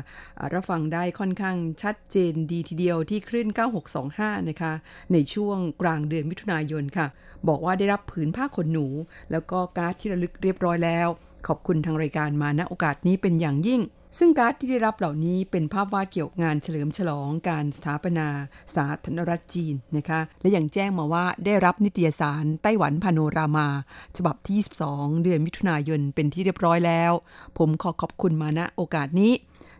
[0.53, 3.47] รับฟังได้ค่อนข้างชัดเจนดีทีเดียวที่คลื่น
[3.97, 4.73] 9625 นะคะ
[5.13, 7.07] ในช่วงกลางเดือนมิถุนายนค่ะ
[7.47, 8.87] บอกว่าได้รับผืนผ้าขนหนู
[9.31, 11.07] แล้วก็การ์ดที่ระลึกเรียบร้อยแล้ว
[11.47, 13.81] ขอบคุณทางรายการมาณโอกาสนี้เป็นอย่างยิ่ง
[14.17, 18.27] ซึ่งการ์ดที่ได้รับเหล่านี้เป็นภาพวาดเกี่ยวกับงานเฉลิมฉลองการสถาปนา
[18.75, 23.67] สาธารณรัฐจีนนะคะและยังแจ้งมาว่าได้รับนิตยสารไต้หวันพาโนรามา
[24.17, 27.11] ฉบับที่ 22 เดือนมิถุนายนเป็นที่เรียบร้อยแล้ว
[27.57, 29.33] ผมขอขอบคุณมาณโอกาสนี้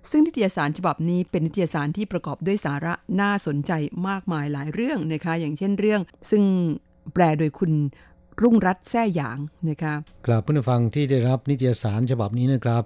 [0.10, 3.72] ซึ่งนิตยสารฉบับนี้เป็นนิตยสารที่ประกอบด้วยสาระน่าสนใจ
[4.08, 6.44] มากมายหลายเรื่องนะคะอย่างเช่นเรื่อง ซึ่ง
[7.14, 7.72] แปลโดยคุณ
[8.42, 9.94] รุ่งรัตน์แท่หยางนะคะ
[10.26, 12.84] กราบผู้ฟังที่ได้รับนิตยสารฉบับนี้นะครับ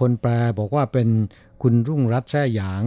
[0.00, 1.08] คนแปลบอกว่าเป็น
[1.62, 2.82] คุณรุ่งรัตน์แท่หยาง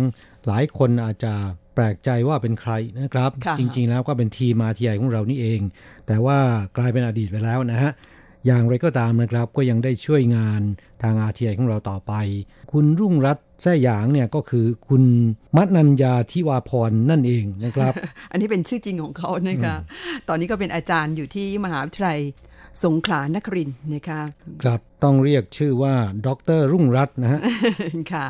[0.47, 1.33] หลายคนอาจจะ
[1.75, 5.61] แปลกใจว่าเป็นใครนะครับ จริง ๆ แล้วก็เป็นทีมาทีใหญ่ของเรานี่เอง
[6.07, 6.37] แต่ว่า
[6.77, 7.91] กลายเป็นอดีตไปแล้วนะฮะ
[8.45, 10.61] อย่างไรก็ตามนะครับก็ยังได้ช่วยงาน
[11.03, 12.13] ทางอาทีไอของเราต่อไป
[12.71, 15.03] คุณรุ่งรัตน์แท่หยางเนี่ยก็คือคุณ
[15.55, 17.93] มันัญญาทิวาพรนั่นเองนะครับ
[18.31, 19.75] อันนี้เป็นชื่อจริงของเขานะคะ
[20.27, 22.19] ตอนนี้ก็เป็นอาจารย์อยู่ที่มหาวิทยาลัย
[22.83, 24.21] สงขลานครินนะคะ
[24.61, 25.93] ครับต้องเรียกชื่อว่า
[26.27, 27.41] ดรรุ่งรัตน์นะฮะ
[28.11, 28.25] ค่ะ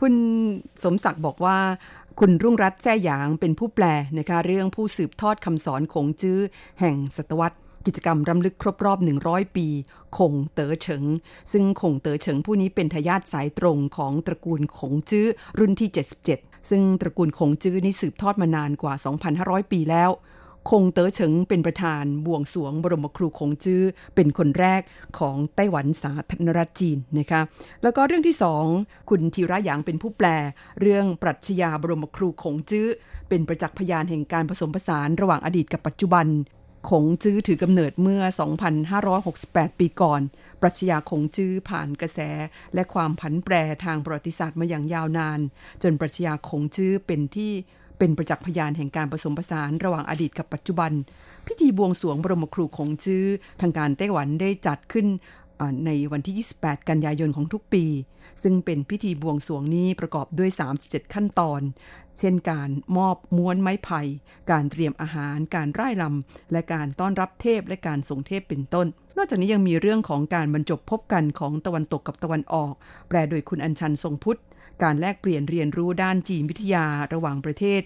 [0.00, 0.14] คุณ
[0.84, 1.58] สมศักดิ์บอกว่า
[2.20, 3.84] คุณรุ่งรัตน์แท่หยางเป็นผู้แปล
[4.18, 6.38] นะคะเรื่องผู้สืบทอดคำสอนของจื้อ
[6.80, 9.66] แห่งศตวรรษกิจกรรมรำลึกครบรอบ 100 ปี
[10.16, 11.04] คงเต๋อเฉิง
[11.52, 15.26] ซึ่งคงเต๋อเฉิงผู้นี้เป็นทายาทสายตรงของตระกูลคงจื้อ
[15.58, 15.88] รุ่นที่
[16.28, 18.94] 77 ซึ่งตระกูลคงจื้อนี้สืบทอดมานานกว่า
[19.32, 20.10] 2,500 ปีแล้ว
[20.70, 23.82] คงเต๋อเฉิงเป็นประธานบวงสวงบรมครูคงจื้อ
[24.14, 24.82] เป็นคนแรก
[25.18, 27.40] ของไต้หวันสาธารณรัฐจีนนะคะ
[27.82, 28.64] แล้วก็เรื่องที่สอง
[29.10, 30.26] คุณธีระหยางเป็นผู้แปล
[30.80, 32.88] เรื่องปรัชญาบรมครูคงจื้อ
[33.28, 36.26] เป็นประจักษ์พยานแห่งการผสมผสานระหว่างอดีตกับปัจจุบัน
[36.90, 38.22] คงจื้อถือกำเนิดเมื่อ
[39.00, 40.20] 2,568 ปีก่อน
[40.62, 42.20] ปรัชญาคงจื้อผ่านกระแส
[42.74, 45.40] และความผันแปรทางประวัติศาสตร์มาอย่างยาวนาน
[45.82, 47.52] จนปรัชญาคงจื้อเป็นที่
[47.98, 50.92] เป็นประจักษ์พยานแห่งการผสมผสานระหว่างอดีตกับปัจจุบัน
[51.46, 53.24] พิธีบวงสรวงบรมครูคงจื้อ
[53.60, 55.06] ทางการไต้หวันได้จัดขึ้น
[55.86, 57.84] ในวันที่ 28 กันยายนของทุกปี
[58.42, 60.50] ซึ่งเป็นพิธีบวงสรวงนี้ประกอบด้วย
[60.82, 61.60] 37 ขั้นตอน
[62.18, 64.00] เช่นการมอบม้วนไม้ไผ่
[64.50, 72.72] การเตรียมอาหาร การร่ายลำ และการต้อนรับเทพและการส่งเทพเป็นต้น นอกจากนี้ยังมีเรื่องของการบรรจบพบกันของตะวันตกกับตะวันออก
[73.08, 74.40] แปลโดยคุณอัญชันทรงพุทธ
[74.82, 77.82] การแลกเปลี่ยนเรียนรู้ด้านจีนวิทยาระหว่างประเทศ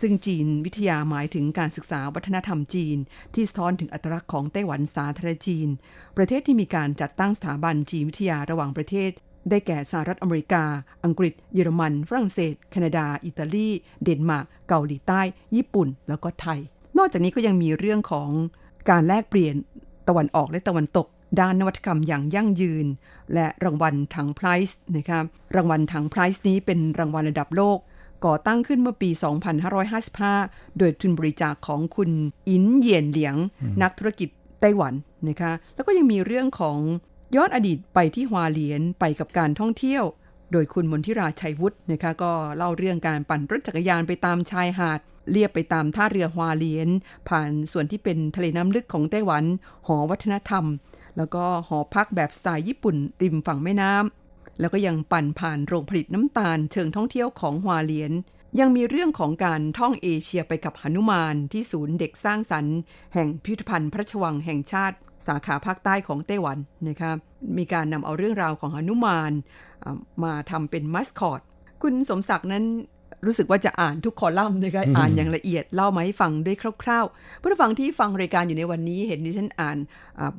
[0.00, 2.96] ซึ่งจีนวิทยาหมายถึงการศึกษาวัฒนธรรมจีน
[3.34, 5.68] ที่สะท้อนถึงอัตลักษณ์ของไต้หวันสาธารณจีน
[6.16, 9.10] ประเทศที่มีการจัดตั้งสถาบันจีนวิทยาระหว่างประเทศ
[9.50, 10.64] ได้แก่สหรัฐอเมริกา
[11.04, 13.68] อังกฤษ เยอรมัน ฝรั่งเศส แคนาดา อิตาลี
[14.02, 15.20] เดนมาร์ก เกาหลีใต้
[15.56, 16.58] ญี่ปุ่น แล้วก็ไทย
[16.98, 18.30] นอกจากนี้ก็ยังมีเรื่องของ
[18.90, 19.54] การแลกเปลี่ยน
[20.08, 21.06] ตะวันออกและตะวันตก
[21.40, 22.86] ด้านนวัตกรรมอย่างยั่งยืน
[23.34, 25.24] และรางวัลถังไพรส์นะครับ
[25.56, 27.78] รางวัลถังไพรส์นี้เป็นรางวัลระดับโลก
[28.26, 29.10] ก่อตั้งขึ้นเมื่อปี
[29.94, 32.10] 2555 โดยทุนบริจาคของคุณ
[32.48, 33.36] อินเยียนเหลียง
[33.82, 34.28] นักธุรกิจ
[34.60, 34.94] ไต้หวัน
[35.28, 36.78] นะคะแล้วก็ยังมีเรื่องของ
[37.36, 40.04] ย้อนอดีตไปที่ฮวาเหลียนไปกับการท่องเที่ยว
[40.52, 46.88] โดยคุณมนทิราชัยวุฒินะคะก็เล่าเรื่องการปั่นรถจักรยานไปตามชายหาดเลียบไปตามท่าเรือฮวาเหลียน
[47.28, 49.44] ผ่านส่วนที่เป็นทะเลน้ำลึกของไต้หวัน
[49.86, 50.64] หอวัฒนธรรม
[51.16, 58.12] แล้วก็หอพักแบบสไตล์ญี่ปุ่นริมฝั่งแม่น้ำแล้วก็ยังปั่นผ่านโรงผลิตน้ำตาลเชิงท่องเที่ยวของฮวาเลียน
[58.60, 62.78] ยังมีเรื่องของการท่องเอเชียไปกับหนุมานที่ศูนย์เด็กสร้างสรรค์
[63.14, 64.96] แห่งพิพิธภัณฑ์พระชวังแห่งชาติ
[65.26, 67.12] สาขาภาคใต้ของไต้หวันนะคะ
[67.58, 69.32] มีการนำเอาเรื่องราวของหนุมาน
[70.24, 71.40] มาทำเป็นมัสคอต
[71.82, 72.64] คุณสมศักดิ์นั้น
[73.26, 79.78] รู้สึกว่าจะอ่านทุกคอลัมน์นะคะอ่านอย่างละเอียดเล่ามาให้ฟังด้วยคร่าวๆผู้ฟังที่ฟังรายการอยู่ในวันนี้เห็นดิฉันอ่าน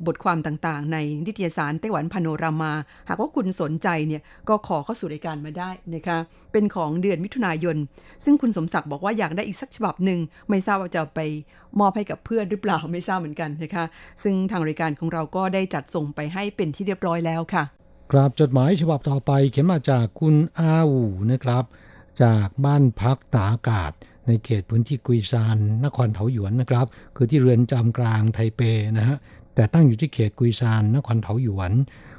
[0.06, 2.72] บทความต่างๆ ในนิตยสารไต้หวันพาโนรามา
[3.08, 6.18] หากว่าคุณสนใจเนี่ยก็ขอเข้าสู่รายการมาได้นะคะ
[6.52, 7.76] เป็นของเดือนมิถุนายน
[8.24, 10.18] ซึ่งคุณสมศักดิ์บอกว่าอยากได้อีกสักฉบับหนึ่ง
[10.48, 11.20] ไม่ทราบว่าจะไป
[11.80, 13.84] มอบให้กับเพื่อนหรือเปล่าไม่ทราบเหมือนกันนะคะ
[14.22, 17.64] ซึ่งทางรายการของเราก็ได้จัดส่งไปให้เป็นที่เรียบร้อยแล้วค่ะ
[18.12, 21.64] กราบจดหมายฉบับต่อไปเขียนมาจากคุณอาอูนะครับ
[22.22, 23.92] จากบ้านพักตาอากาศ
[24.26, 28.60] ในเขตพื้นที่กุยซาน นครเถาหยวนนะครับ คือที่เรือนจำกลางไทเป
[28.98, 29.16] นะฮะ
[29.54, 31.72] แต่ตั้งอยู่ที่เขตกุยซานนครเถาหยวน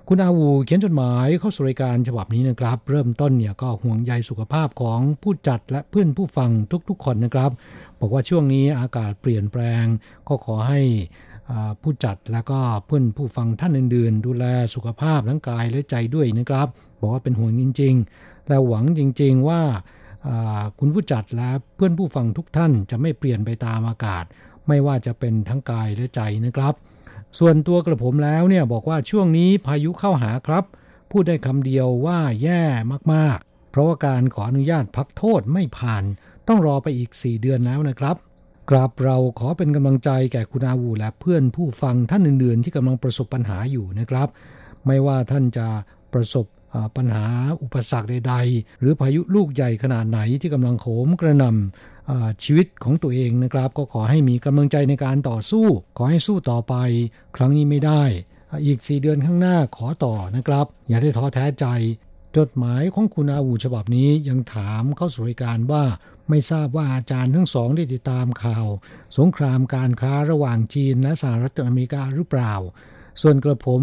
[0.08, 6.50] คุณอาวูเขียนจดหมายเข้าสู่รายการฉบับนี้นะครับ เริ่มต้นเนี่ยก็ห่วงใยสุขภาพของผู้จัดและเพื่อนผู้ฟัง
[6.90, 7.52] ทุกๆคนนะครับ
[8.00, 9.86] บอกว่าช่วงนี้อากาศเปลี่ยนแปลง
[10.28, 10.82] ก็ขอให้
[11.82, 16.68] ผู้จัดและก็เพื่อนผู้ฟังท่านอื่นๆ ดูแลสุขภาพทั้งกายและใจด้วยนะครับ
[17.00, 17.96] บอกว่าเป็นห่วงจริง
[18.48, 19.62] และหวังจริงๆว่า
[20.80, 24.26] คุณผู้จัดและเพื่อนผู้ฟังทุกท่านจะไม่เปลี่ยนไปตามอากาศ
[24.68, 26.74] ไม่ว่าจะเป็นทั้งกายและใจนะครับ
[27.40, 30.64] ส่วนตัวกระผมแล้วเนี่ยบอกว่าช่วงนี้พายุเข้าหาครับ
[31.12, 32.64] พูดได้คำเดียวว่าแย่
[33.14, 36.04] มากๆ เพราะว่าการขออนุญาตพักโทษไม่ผ่าน
[36.48, 38.16] ต้องรอไปอีก 4 เดือนแล้วนะครับ
[38.70, 44.28] กราบเราขอเป็นกำลังใจแก่คุณอาวูและเพื่อนผู้ฟังท่านอื่นๆ ที่กำลังประสบปัญหาอยู่นะครับ
[44.86, 45.68] ไม่ว่าท่านจะ
[46.14, 46.46] ประสบ
[46.96, 47.26] ปัญหา
[47.62, 55.66] อุปสรรคใด ๆ หรือพายุลูกใหญ่ขนาดไหนที่กำลังโหมกระหน่ำชีวิตของตัวเองนะครับ ก็ขอให้มีกำลังใจในการต่อสู้
[55.98, 56.76] ขอให้สู้ต่อไป
[57.36, 58.04] ครั้งนี้ไม่ได้
[58.66, 61.66] อีกสี่เดือนข้างหน้าขอต่อนะครับ อย่าได้ท้อแท้ใจ
[62.38, 65.84] จดหมายของคุณอาวูฉบับนี้ยังถามเข้าสู่รายการว่า
[66.30, 68.68] ไม่ทราบว่าอาจารย์ทั้งสองได้ติดตามข่าว
[69.18, 72.54] สงครามการค้าระหว่างจีนและสหรัฐอเมริกาหรือเปล่า
[73.22, 73.82] ส่วนกระผม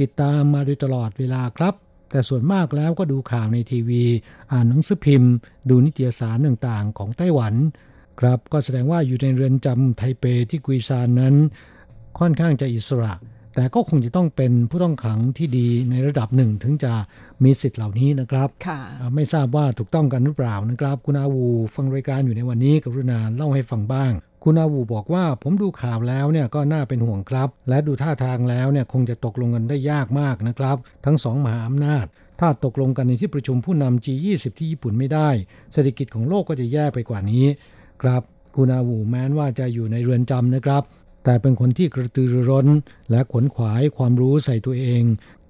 [0.00, 1.74] ติดตามมาโดยตลอดเวลาครับ
[2.14, 4.04] แต่ส่วนมากแล้วก็ดูข่าวในทีวี
[4.52, 5.32] อ่านหนังสือพิมพ์
[5.68, 7.54] ดูนิตยสารต่างๆ ของไต้หวัน
[8.20, 11.34] ครับก็แสดงว่าอยู่ในเรือนจำไทเปที่กุยซานนั้น
[12.18, 13.12] ค่อนข้างจะอิสระ
[13.54, 16.92] แต่ก็คงจะต้องเป็นผู้ต้องขังที่ดีในระดับหนึ่งถึงจะ
[17.44, 18.48] มีสิทธิ์เหล่านี้นะครับ
[19.14, 24.12] ไม่ทราบว่าถูกต้องกันหรือเปล่านะครับ คุณอาวูฟังรายการอยู่ในวันนี้กรุณาเล่าให้ฟังบ้าง
[24.46, 32.06] คุณอาวูบอกว่าผมดูข่าวแล้วเนี่ยก็น่าเป็นห่วงครับ และดูท่าทางแล้วเนี่ยคงจะตกลงกันได้ยากมากนะครับ ทั้งสองมหาอำนาจ
[32.40, 35.28] ถ้าตกลงกันในที่ประชุมผู้นำ G20 ที่ญี่ปุ่นไม่ได้
[35.72, 37.46] เศรษฐกิจของโลกก็จะแย่ไปกว่านี้
[38.02, 38.22] ครับ
[38.56, 40.82] คุณอาวูแม้นว่าจะอยู่ในเรือนจำนะครับ
[41.24, 42.66] แต่เป็นคนที่กระตือรือร้น
[43.10, 45.02] และขวนขวายความรู้ใส่ตัวเอง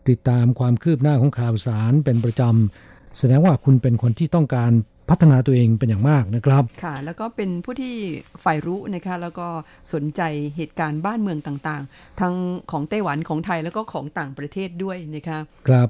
[0.08, 4.72] ติดตามความคืบหน้าของข่าวสารเป็นประจำแสดงว่าคุณเป็นคนที่ต้องการ
[5.08, 7.96] พัฒนาตัวเองเป็นอย่างมากนะครับ ค่ะ แล้วก็เป็นผู้ที่
[8.44, 9.46] ฝ่ายรู้นะคะแล้วก็
[9.92, 10.22] สนใจ
[10.56, 12.34] เหตุการณ์บ้านเมืองต่างๆ ทั้ง
[12.70, 15.38] ของไต้หวันของไทยแล้วก็ของต่างประเทศด้วยนะคะ
[15.68, 15.88] ครับ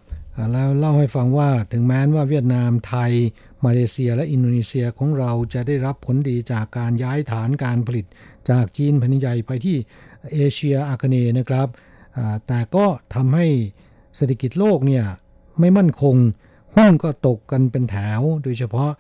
[0.53, 3.12] แล้วเล่าให้ฟังว่าถึงแม้ว่าเวียดนามไทย
[3.64, 8.07] มาเลเซียและอินโดนีเซียของเราจะได้รับผลดีจากการย้ายฐานการผลิต
[8.50, 9.77] จากจีนแผ่นใหญ่ไปที่
[10.35, 11.68] เอเชียอาคเนย์นะครับ
[12.46, 13.46] แต่ก็ทำให้
[14.16, 15.05] เศรษฐกิจโลกเนี่ย
[15.61, 16.16] ไม่มั่นคง
[16.76, 18.90] หุ้นก็ตกกันเป็นแถว โดยเฉพาะ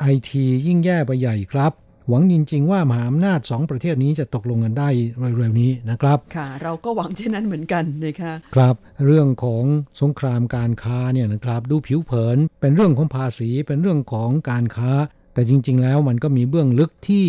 [0.00, 1.72] ไอทียิ่งแย่ไปใหญ่ครับ
[2.08, 4.88] หวังจริง ๆ ว่ามหาอำนาจสองประเทศนี้จะตกลงกันได้
[5.36, 8.74] เร็วๆนี้นะครับ ค่ะ เราก็หวังเช่นนั้นเหมือนกันนะคะครับ
[9.06, 9.64] เรื่องของ
[10.00, 14.92] สงครามการค้าเนี่ยนะครับ ดูผิวเผินเป็นเรื่องของภาษีเป็นเรื่องของการค้า
[15.34, 17.26] แต่จริง ๆ แล้วมันก็มีเบื้องลึกที่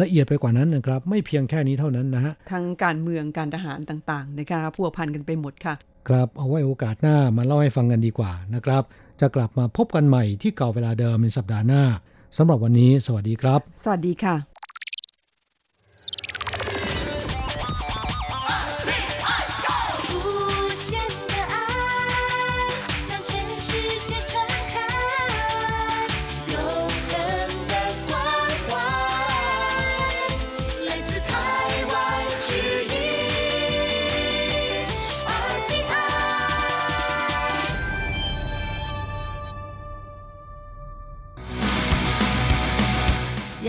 [0.00, 5.74] ละเอียดไปกว่านั้นนะครับ ไม่เพียงแค่นี้เท่านั้นนะฮะทั้งการเมืองการทหารต่างๆนะคะพัวพันกันไปหมดค่ะ
[6.08, 8.82] ครับเอาไว้โอกาสหน้ามาเล่าให้ฟังกันดีกว่านะครับ
[9.20, 11.82] จะกลับมาพบกันใหม่ที่เก่าเวลาเดิมในสัปดาห์หน้า
[12.36, 14.53] สำหรับวันนี้ สวัสดีครับ สวัสดีค่ะ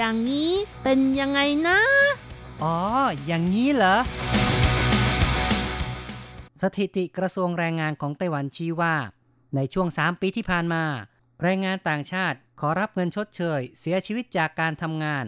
[0.06, 1.80] อย่างนี้เป็นยังไงนะ
[2.64, 2.78] อ๋อ
[3.26, 3.98] อย่างนี้เหรอ
[6.62, 8.96] สถิติกระทรวงแรงงานของไต้หวันชี้ว่า
[9.56, 10.84] ในช่วง 3 ปีที่ผ่านมา
[11.42, 15.26] แรงงานต่างชาติขอรับเงินชดเชย เสียชีวิตจากการทำงาน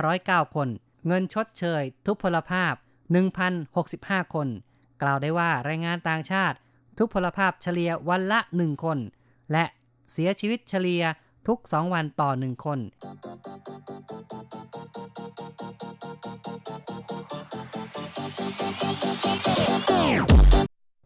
[0.00, 0.68] 509 คน
[1.06, 2.74] เงินชดเชย ทุพพลภาพ
[3.54, 4.48] 1,065 คน
[5.02, 6.56] กล่าวได้ว่าแรงงานต่างชาติ
[6.98, 8.98] ทุพพลภาพเฉลี่ยวันละ 1 คน
[9.52, 9.64] และ
[10.12, 11.04] เสียชีวิตเฉลี่ย
[11.48, 12.78] ทุก 2 วันต่อ 1 คน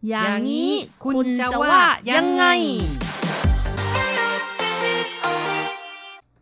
[0.09, 0.72] อย่างนี้
[1.05, 1.78] คุณจะว่า
[2.11, 2.44] ยังไง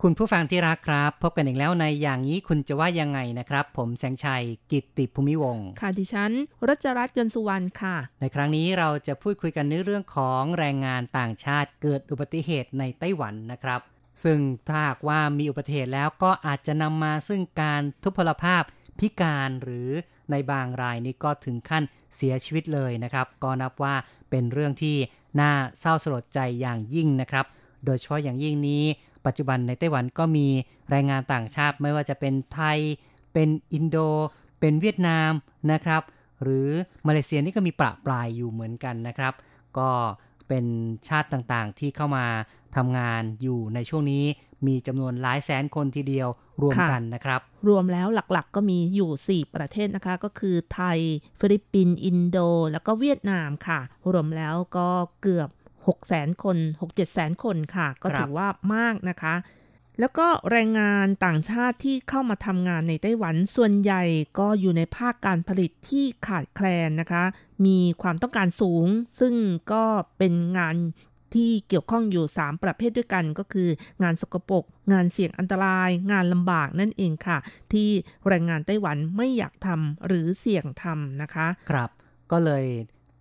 [0.04, 6.32] คุณผู้ฟังที่รักครับ พบกันอีกแล้วในอย่างนี้คุณจะว่ายังไงนะครับ ผมแสงชัยกิตติภูมิวงศ์ค่ะดิฉัน
[6.68, 13.80] รัชรัตน์เกินสุวรรณค่ะ ในครั้งนี้เราจะพูดคุยกันในเรื่องของแรงงานต่างชาติเกิดอุบัติเหตุในไต้หวันนะครับ
[14.24, 18.62] ซึ่งถ้าหากว่ามีอุบัติเหตุแล้วก็อาจจะนำมาซึ่งการทุพพลภาพ
[18.98, 19.88] พิการหรือ
[20.30, 21.82] ในบางรายนี้ก็ถึงขั้น
[22.16, 23.94] เสียชีวิตเลยนะครับ ก็นับว่า
[24.30, 24.96] เป็นเรื่องที่
[25.40, 27.46] น่าเศร้าสลดใจอย่างยิ่งนะครับ
[27.84, 28.84] โดยเฉพาะอย่างยิ่งนี้
[29.26, 30.46] ปัจจุบันในไต้หวันก็มี
[30.90, 32.78] แรงงานต่างชาติไม่ว่าจะเป็นไทย
[33.32, 33.96] เป็นอินโด
[34.60, 35.30] เป็นเวียดนาม
[35.72, 36.02] นะครับ
[36.42, 36.68] หรือ
[37.06, 39.34] มาเลเซียนี่ก็มีประปรายอยู่เหมือนกันนะครับ
[39.78, 39.90] ก็
[40.48, 40.64] เป็น
[41.08, 42.26] ชาติต่างๆที่เข้ามา
[42.76, 44.24] ทำงานอยู่ในช่วงนี้
[44.66, 46.28] มีจำนวนหลายแสนคนทีเดียว
[46.62, 50.98] รวมกันนะครับ รวมแล้วหลักๆก็มีอยู่ 4 ประเทศนะคะ ก็คือไทย
[51.40, 52.38] ฟิลิปปินส์อินโด
[52.70, 53.80] แล้วก็เวียดนามค่ะ
[54.12, 54.88] รวมแล้วก็
[55.22, 55.48] เกือบ
[55.86, 59.34] 60000คน 670000คนค่ะ ก็ถือว่ามากนะคะ
[60.00, 64.02] แล้วก็แรงงานต่างชาติที่เข้ามาทำงานในไต้หวันส่วนใหญ่
[64.38, 67.24] ก็อยู่ในภาคการผลิตที่ขาดแคลนนะคะ
[67.66, 68.86] มีความต้องการสูง
[69.20, 69.34] ซึ่ง
[69.72, 69.84] ก็
[70.18, 70.76] เป็นงาน
[71.34, 73.68] ที่เกี่ยวข้องอยู่ 3 ประเภทด้วยกันก็คือ
[74.02, 77.38] งานสกปรกงานเสี่ยงอันตราย งานลำบากนั่นเองค่ะ
[77.72, 77.88] ที่
[78.28, 81.90] แรงงานไต้หวันไม่อยากทำหรือเสี่ยงทำนะคะ ครับ
[82.32, 82.64] ก็เลย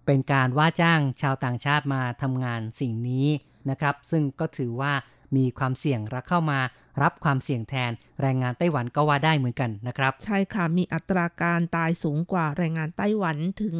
[0.10, 3.28] เป็นการว่าจ้างชาวต่างชาติมาทำงานสิ่งนี้
[3.70, 4.94] นะครับ ซึ่งก็ถือว่า
[5.36, 6.60] มีความเสี่ยงและเข้ามา
[7.02, 7.92] รับความเสี่ยงแทน
[8.22, 13.78] แรงงานไต้หวันก็ว่าได้เหมือนกันนะครับ ใช่ค่ะ มีอัตราการตายสูงกว่าแรงงานไต้หวันถึง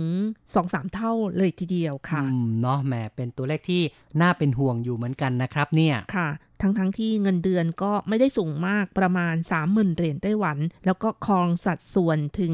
[0.48, 3.84] 2-3 เท่าเลยทีเดียวค่ะอืมเนาะแหมเป็นตัวเลขที่
[4.22, 6.30] น่าเป็นห่วงอยู่เหมือนกันนะครับ เนี่ยค่ะ
[6.62, 12.54] ทั้งทั้งที่เงินเดือนก็ไม่ได้สูงมากประมาณ 30,000เหรียญไต้หวัน แล้วก็ครองสัดส่วนถึง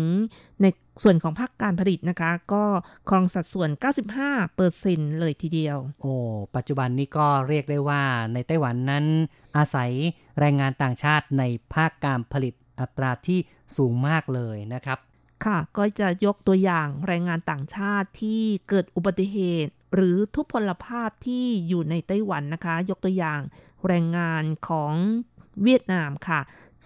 [0.62, 0.66] ใน
[1.04, 2.64] ส่วนของภาคการผลิตนะคะ ก็
[3.10, 3.70] ครองสัดส่วน
[4.14, 6.14] 95เปอร์เซ็นเลยทีเดียว โอ้
[6.56, 8.02] ปัจจุบันนี้ก็เรียกได้ว่า
[8.34, 9.06] ในไต้หวันนั้น
[9.58, 9.92] อาศัย
[10.40, 13.40] แรงงานต่างชาติในภาคการผลิตอัตราที่
[13.78, 15.00] สูงมากเลยนะครับ
[15.46, 23.42] ค่ะ ก็จะยกตัวอย่างแรงงานต่างชาติที่เกิดอุบัติเหตุ หรือทุพพลภาพที่อยู่ในไต้หวันนะคะ ยกตัวอย่าง
[23.88, 24.94] แรงงานของ
[25.64, 26.40] เวียดนามค่ะ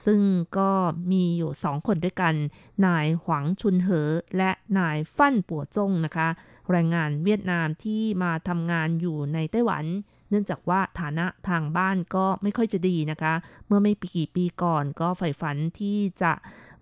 [0.05, 0.21] ซึ่ง
[0.57, 0.71] ก็
[1.11, 2.35] มีอยู่สองคนด้วยกัน
[2.85, 6.27] นายหวังชุนเหอ และนายฟั่นปัวจงนะคะ
[6.71, 9.85] แรงงานเวียดนามที่มาทำงานอยู่ในไต้หวัน
[10.29, 13.33] เนื่องจากว่าฐานะทางบ้านก็ไม่ค่อยจะดีนะคะ
[13.67, 16.33] เมื่อไม่กี่ปีก่อนก็ใฝ่ฝันที่จะ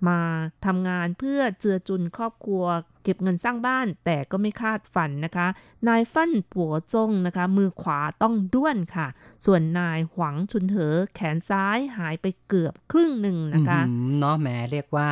[0.07, 0.19] มา
[0.65, 2.63] ทำงานเพื่อเจือจุนครอบครัว
[3.03, 5.47] เก็บเงินสร้างบ้านแต่ก็ไม่คาดฝันนะคะ
[5.88, 9.07] นายฟั่นปัวจงนะคะ มือขวาต้องด้วนค่ะ
[9.45, 15.10] ส่วนนายหวังชุนเหอแขนซ้ายหายไปเกือบครึ่งหนึ่งนะคะอืมเนาะแหมเรียกว่า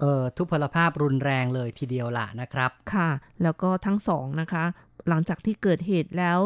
[0.00, 3.10] เอ่อทุพพลภาพรุนแรงเลยทีเดียวล่ะนะครับ ค่ะ
[3.42, 4.64] แล้วก็ทั้งสองนะคะ
[5.08, 6.40] หลังจากที่เกิดเหตุแล้ว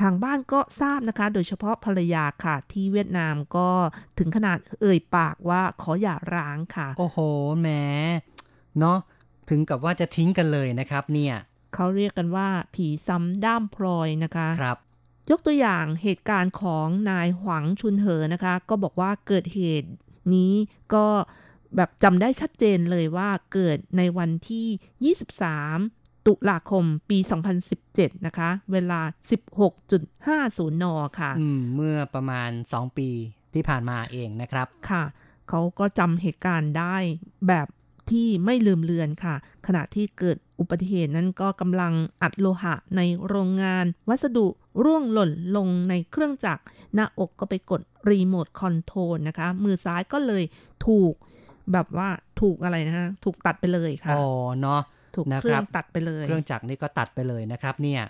[0.00, 3.70] ทางบ้านก็ทราบนะคะ โดยเฉพาะภรรยาค่ะ ที่เวียดนามก็
[4.18, 7.18] ถึงขนาดเอ่ยปากว่าขออย่าร้างค่ะ โอ้โห
[7.60, 7.68] แหม
[8.78, 8.98] เนาะ
[9.48, 11.34] ถึงกับว่าจะทิ้งกันเลยนะครับเนี่ย
[11.74, 14.78] เขาเรียกกันว่าผีซ้ำด้ามพลอยนะคะครับ
[15.30, 19.90] ยกตัวอย่างเหตุการณ์ของนายหวังชุนเหอนะคะ ก็บอกว่าเกิดเหตุ
[20.34, 20.54] นี้
[20.94, 21.06] ก็
[21.76, 27.18] แบบจำได้ชัดเจนเลยว่าเกิดในวันที่ 23 ตุลาคมปี
[27.72, 29.00] 2017 นะคะ เวลา
[29.90, 30.84] 16.50 น
[31.18, 33.08] ค่ะอืมเมื่อประมาณ 2 ปี
[33.54, 35.04] ที่ผ่านมาเองนะครับ ค่ะ
[35.48, 36.96] เขาก็จำเหตุการณ์ได้
[37.48, 37.68] แบบ
[38.10, 39.34] ที่ไม่ลืมเลือนค่ะ
[39.66, 44.46] ขณะที่เกิดอุบัติเหตุนั้นก็กำลังอัดโลหะในโรงงาน วัสดุ
[44.84, 46.62] ร่วงหล่นลงในเครื่องจักร
[46.94, 50.44] หน้าอกก็ไปกดรีโมทคอนโทรลนะคะ มือซ้ายก็เลย
[50.86, 51.12] ถูก
[51.72, 52.08] แบบว่า
[52.40, 54.26] ถูกอะไรนะฮะ ถูกตัดไปเลยค่ะ อ๋อ
[54.60, 54.80] เนาะ
[55.16, 58.02] ถูกนะครับเครื่องตัดไปเลย เครื่องจักรนี่ก็ตัดไปเลยนะครับเนี่ย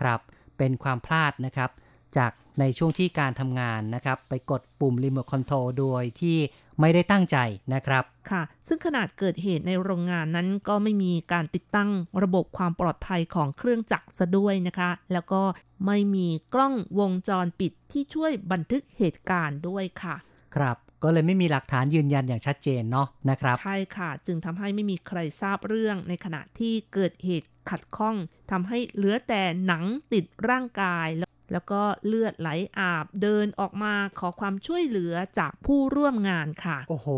[0.00, 0.20] ครับ
[0.58, 1.70] เป็นความพลาดนะครับ
[2.16, 6.38] จากในช่วงที่การทำงานนะครับ ไปกดปุ่มรีโมทคอนโทรลโดยที่
[6.80, 7.36] ไม่ได้ตั้งใจ
[7.74, 11.90] นะครับ ค่ะ ซึ่งขณะเกิดเหตุในโรงงานนั้นก็ไม่มีการติดตั้ง
[12.22, 15.42] ระบบความปลอดภัยของเครื่องจักรซะด้วยนะคะ แล้วก็
[15.86, 20.16] ไม่มีกล้องวงจรปิดที่ช่วยบันทึกเหตุการณ์ด้วยค่ะ
[20.56, 28.16] ครับ ก็เลยไม่มีหลักฐานยืนยันอย่างชัดเจนเนาะนะครับ ใช่ค่ะ จึงทำให้ไม่มีใครทราบเรื่องในขณะที่เกิดเหตุขัดข้อง
[28.50, 32.48] ทำให้เหลือแต่หนังติดร่างกายแล้วแล้วก็เลือดไหล
[32.78, 37.08] อาบเดินออกมาขอความช่วยเหลือจากผู้ร่วมงานค่ะ โอ้โห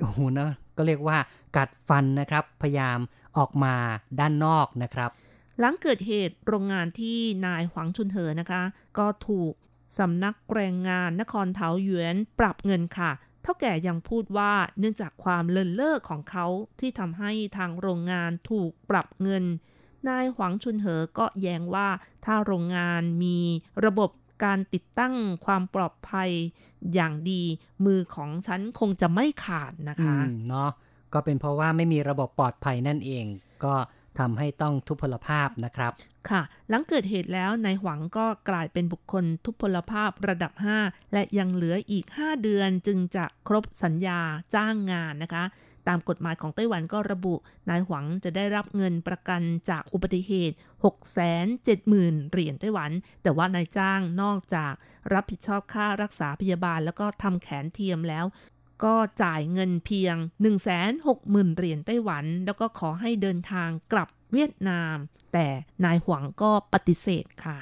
[0.00, 1.18] โอ้โหนะก็เรียกว่า
[1.56, 2.98] กัดฟันนะครับ พยายาม
[3.38, 3.74] ออกมา
[4.20, 5.10] ด้านนอกนะครับ
[5.60, 8.62] หลังเกิดเหตุโรงงานที่นายหวังชุนเหอนะคะ
[8.98, 9.52] ก็ถูก
[9.98, 13.12] สำนักแรงงานนครเทาหยวนปรับเงินค่ะ
[13.42, 16.46] เท่าแก่ยังพูดว่าเนื่องจากความเลินเล่อของเขา
[16.80, 19.44] ที่ทำให้ทางโรงงานถูกปรับเงิน
[20.08, 21.88] นายหวังชุนเหอก็แย้งว่า
[22.24, 23.38] ถ้าโรงงานมี
[23.84, 24.10] ระบบ
[24.44, 25.14] การติดตั้ง
[25.46, 26.30] ความปลอดภัย
[26.94, 27.42] อย่างดี
[27.84, 30.16] มือของฉันคงจะไม่ขาดนะคะ
[30.48, 30.70] เนาะ
[31.12, 33.24] ก็เป็นเพราะว่าไม่มีระบบปลอดภัยนั่นเอง
[33.64, 33.74] ก็
[34.18, 35.92] ทำให้ต้องทุพพลภาพนะครับ
[36.30, 40.52] ค่ะ หลังเกิดเหตุแล้วนายหวังก็กลายเป็นบุคคลทุพพลภาพระดับ
[40.82, 44.20] 5 และยังเหลืออีก 5 เดือนจึงจะครบสัญญา
[44.54, 45.44] จ้างงานนะคะ
[45.88, 47.34] ตามกฎหมายของไต้หวันก็ระบุ
[47.70, 50.56] นายหวังจะได้รับเงินประกันจากอุบัติเหตุ
[51.42, 52.90] 670,000 เหรียญไต้หวัน
[53.22, 54.72] แต่ว่านายจ้างนอกจาก
[55.12, 58.24] รับผิดชอบค่ารักษาพยาบาลแล้วก็ทำแขนเทียมแล้ว
[58.84, 60.16] ก็จ่ายเงินเพียง
[60.86, 64.96] 160,000 เหรียญไต้หวัน แล้วก็ขอให้เดินทางกลับเวียดนาม
[65.32, 65.46] แต่
[65.84, 67.58] นายหวังก็ปฏิเสธค่ะ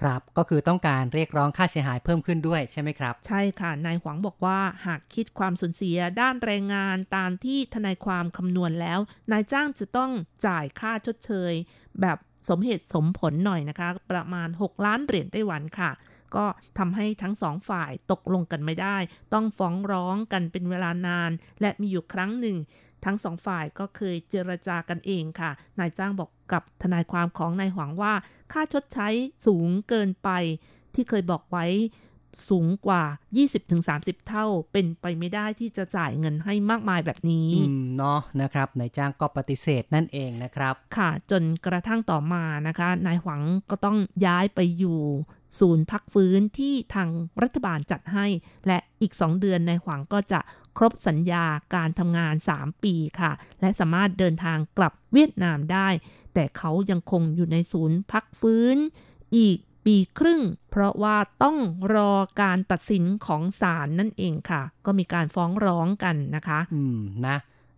[0.00, 8.98] ครับ ก็คือต้องการเรียกร้องค่าเสียหายเพิ่มขึ้นด้วยใช่ไหมครับ ใช่ค่ะ นายหวังบอกว่าหากคิดความสูญเสียด้านแรงงานตามที่ทนายความคำนวณแล้ว
[9.32, 10.10] นายจ้างจะต้อง
[10.46, 11.52] จ่ายค่าชดเชย
[12.00, 12.18] แบบ
[12.48, 15.90] สมเหตุสมผลหน่อยนะคะ ประมาณ 6 ล้านเหรียญไต้หวันค่ะ
[16.36, 16.46] ก็
[16.78, 18.96] ทำให้ทั้งสองฝ่ายตกลงกันไม่ได้
[19.34, 21.30] ต้องฟ้องร้องกันเป็นเวลานาน
[21.60, 22.56] และมีอยู่ครั้งหนึ่ง
[23.04, 28.14] ทั้งสองฝ่ายก็เคยเจรจากันเองค่ะ นายจ้างบอกกับทนายความของนายหวังว่า
[28.52, 29.08] ค่าชดใช้
[29.46, 30.30] สูงเกินไป
[30.94, 31.66] ที่เคยบอกไว้
[32.48, 33.04] สูงกว่า
[33.66, 45.00] 20-30 เท่าเป็นไปไม่ได้ที่จะจ่ายเงินให้มากมายแบบนี้อืมเนาะนะครับนายจ้างก็ปฏิเสธนั่นเองนะครับ ค่ะ จนกระทั่งต่อมานะคะนายหวังก็ต้องย้ายไปอยู่
[45.60, 47.08] ศูนย์พักฟื้นที่ทาง
[47.42, 48.26] รัฐบาลจัดให้
[48.66, 50.40] และอีก 2 เดือนนายหวังก็จะ
[50.78, 55.88] ครบสัญญาการทำงาน 3 ปีค่ะ และสามารถเดินทางกลับเวียดนามได้
[56.34, 58.76] แต่เขายังคงอยู่ในศูนย์พักฟื้น
[59.36, 61.56] อีก ปีครึ่ง เพราะว่าต้อง
[61.94, 62.12] รอ
[62.42, 67.36] การตัดสินของศาลนั่นเองค่ะ ก็มีการฟ้องร้องกันนะคะ อืมนะ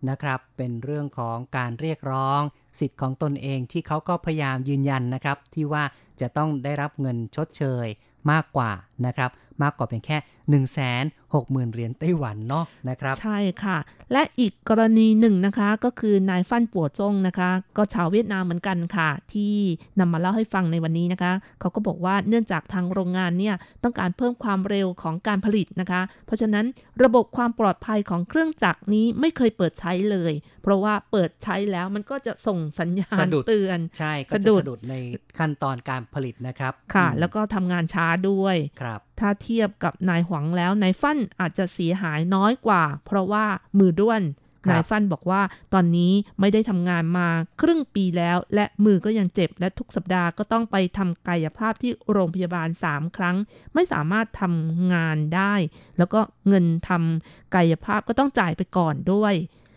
[0.09, 2.41] นะครับ เป็นเรื่องของการเรียกร้อง
[2.79, 5.83] สิทธิ์ของตนเองที่เขาก็พยายามยืนยันนะครับ ที่ว่า
[6.21, 7.87] จะต้องได้รับเงินชดเชย
[8.31, 8.71] มากกว่า
[9.05, 9.31] นะครับ
[9.63, 13.77] มากกว่าเป็นแค่ 1 6 0 0 0 0 เหรียญไต้หวันเนาะนะครับ ใช่ค่ะ
[14.11, 19.55] และอีกกรณีหนึ่งนะคะก็คือนายฟั่นปัวจงนะคะ ก็ชาวเวียดนามเหมือนกันค่ะ ที่
[19.99, 26.65] นำมาเล่าให้ฟังในวันนี้นะคะ เขาก็บอกว่าเนื่องจากทางโรงงานเนี่ยต้องการเพิ่มความเร็วของการผลิตนะคะ เพราะฉะนั้น
[27.03, 30.33] ระบบความปลอดภัยของเครื่องจักรนี้ไม่เคยเปิดใช้เลย
[30.63, 34.95] เพราะว่าเปิดใช้แล้วมันก็จะส่งสัญญาณสะดุดเตือนใช่ก็สะจะดุดสะดุดใน
[35.39, 43.45] ขั้นตอนการผลิตนะครับ ค่ะอืมแล้วก็ทำงานช้าด้วยครับ ถ้าเทียบกับนายหวังแล้วนายฟั่นอาจจะเสียหายน้อยกว่า เพราะว่า
[43.79, 44.23] มือด้วน
[44.65, 45.41] ครับนายฟั่นบอกว่า
[45.73, 47.27] ตอนนี้ไม่ได้ทำงานมา
[47.61, 53.35] ครึ่งปีแล้ว และมือก็ยังเจ็บและทุกสัปดาห์ก็ต้องไปทำกายภาพที่โรงพยาบาล 3 ครั้ง
[53.73, 55.53] ไม่สามารถทำงานได้
[55.97, 59.33] แล้วก็เงินทำกายภาพก็ต้องจ่ายไปก่อนด้วย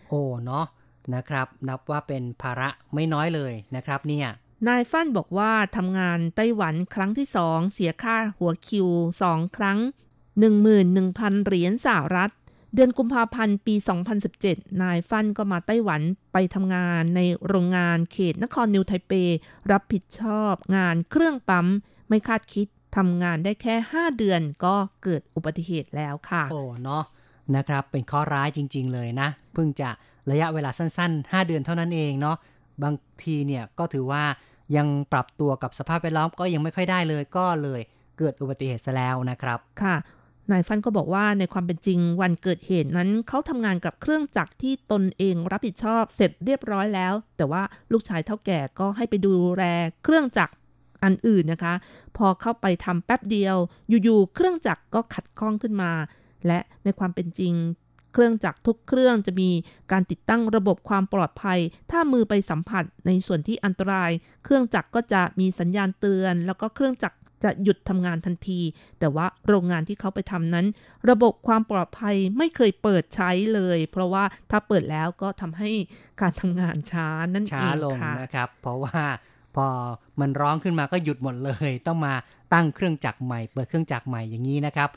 [0.09, 0.65] โอ้เนาะ
[1.15, 4.27] นะครับ นับว่าเป็นภาระไม่น้อยเลยนะครับเนี่ย
[4.67, 8.87] นายฟั่นบอกว่าทำงานไต้หวันครั้งที่สองเสียค่าหัวคิว
[9.21, 9.79] สองครั้ง
[10.39, 12.31] 11,000 เหรียญสหรัฐ
[12.75, 13.75] เดือนกุมภาพันธ์ปี
[14.27, 16.01] 2017 นายฟั่นก็มาไต้หวัน
[16.33, 19.13] ไปทำงานในโรงงานเขตนครนิวไทเป
[19.71, 21.67] รับผิดชอบงานเครื่องปั๊ม
[22.09, 22.67] ไม่คาดคิด
[22.97, 27.03] ทำงานได้แค่ 5 เดือนก็เกิดอุบัติเหตุแล้วค่ะ โอ้เนาะ
[27.55, 29.89] นะครับ เป็นข้อร้ายจริง ๆ เลยนะ เพิ่งจะ
[30.31, 32.37] ระยะเวลาสั้น ๆ 5 เดือนเท่านั้นเองเนาะ
[32.83, 34.23] บางทีเนี่ยก็ถือว่า
[34.77, 37.81] ยังปรับตัวกับสภาพแวดล้อมก็ยังไม่ค่อยได้เลยก็เลย
[38.17, 39.95] เกิดอุบัติเหตุซะแล้วนะครับ ค่ะ
[40.51, 49.63] นายฟันก็บอกว่าในความเป็นจริงวันเกิดเหตุนั้นเขาทำงานกับเครื่องจักรที่ตนเองรับผิดชอบเสร็จเรียบร้อยแล้ว แต่ว่าลูกชายเท่าแก่ก็ให้ไปดูแล
[50.03, 50.53] เครื่องจักร
[51.03, 51.73] อันอื่นนะคะ
[52.17, 53.57] พอเข้าไปทำแป๊บเดียว
[54.03, 55.91] อยู่ๆเครื่องจักรก็ขัดข้องขึ้นมา
[56.47, 57.53] และในความเป็นจริง
[58.13, 59.49] เครื่องจักรทุกเครื่องจะมี
[59.91, 61.59] การติดตั้งระบบความปลอดภัย
[61.91, 64.11] ถ้ามือไปสัมผัสในส่วนที่อันตราย
[64.43, 68.61] เครื่องจักรก็จะมีสัญญาณเตือน แล้วก็เครื่องจักร จะหยุดทำงานทันที
[68.99, 70.65] แต่ว่าโรงงานที่เขาไปทำนั้น
[71.09, 75.71] ระบบความปลอดภัยไม่เคยเปิดใช้เลย เพราะว่าถ้าเปิดแล้วก็ทำให้
[76.21, 79.01] การทำงานช้านั่นเองช้าลงค่ะนะครับ เพราะว่า
[79.55, 79.67] พอ
[80.19, 82.13] มันร้องขึ้นมาก็หยุดหมดเลย ต้องมา
[82.53, 84.89] ตั้งเครื่องจักรใหม่ เปิดเครื่องจักรใหม่อย่างนี้นะครับ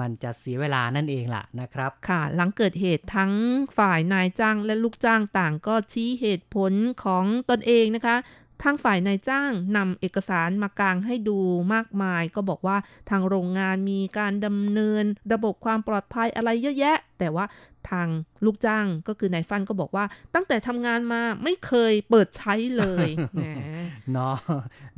[0.00, 3.32] มันจะเสียเวลานั่นเองล่ะนะครับ ค่ะ หลังเกิดเหตุทั้ง
[3.78, 6.72] ฝ่ายนายจ้างและลูกจ้างต่างก็ชี้เหตุผล
[7.04, 8.16] ของตนเองนะคะ
[8.62, 11.38] ทางฝ่ายนายจ้างนำเอกสารมากางให้ดู
[11.74, 12.76] มากมาย ก็บอกว่า
[13.10, 17.44] ทางโรงงานมีการดำเนิน ระบบความปลอดภัยอะไรเยอะแยะ แต่ว่า
[17.90, 18.08] ทาง
[18.44, 23.44] ลูกจ้างก็คือนายฟันก็บอกว่า ตั้งแต่ทำงานมาไม่เคยเปิดใช้เลยแหม
[24.12, 24.36] เนาะ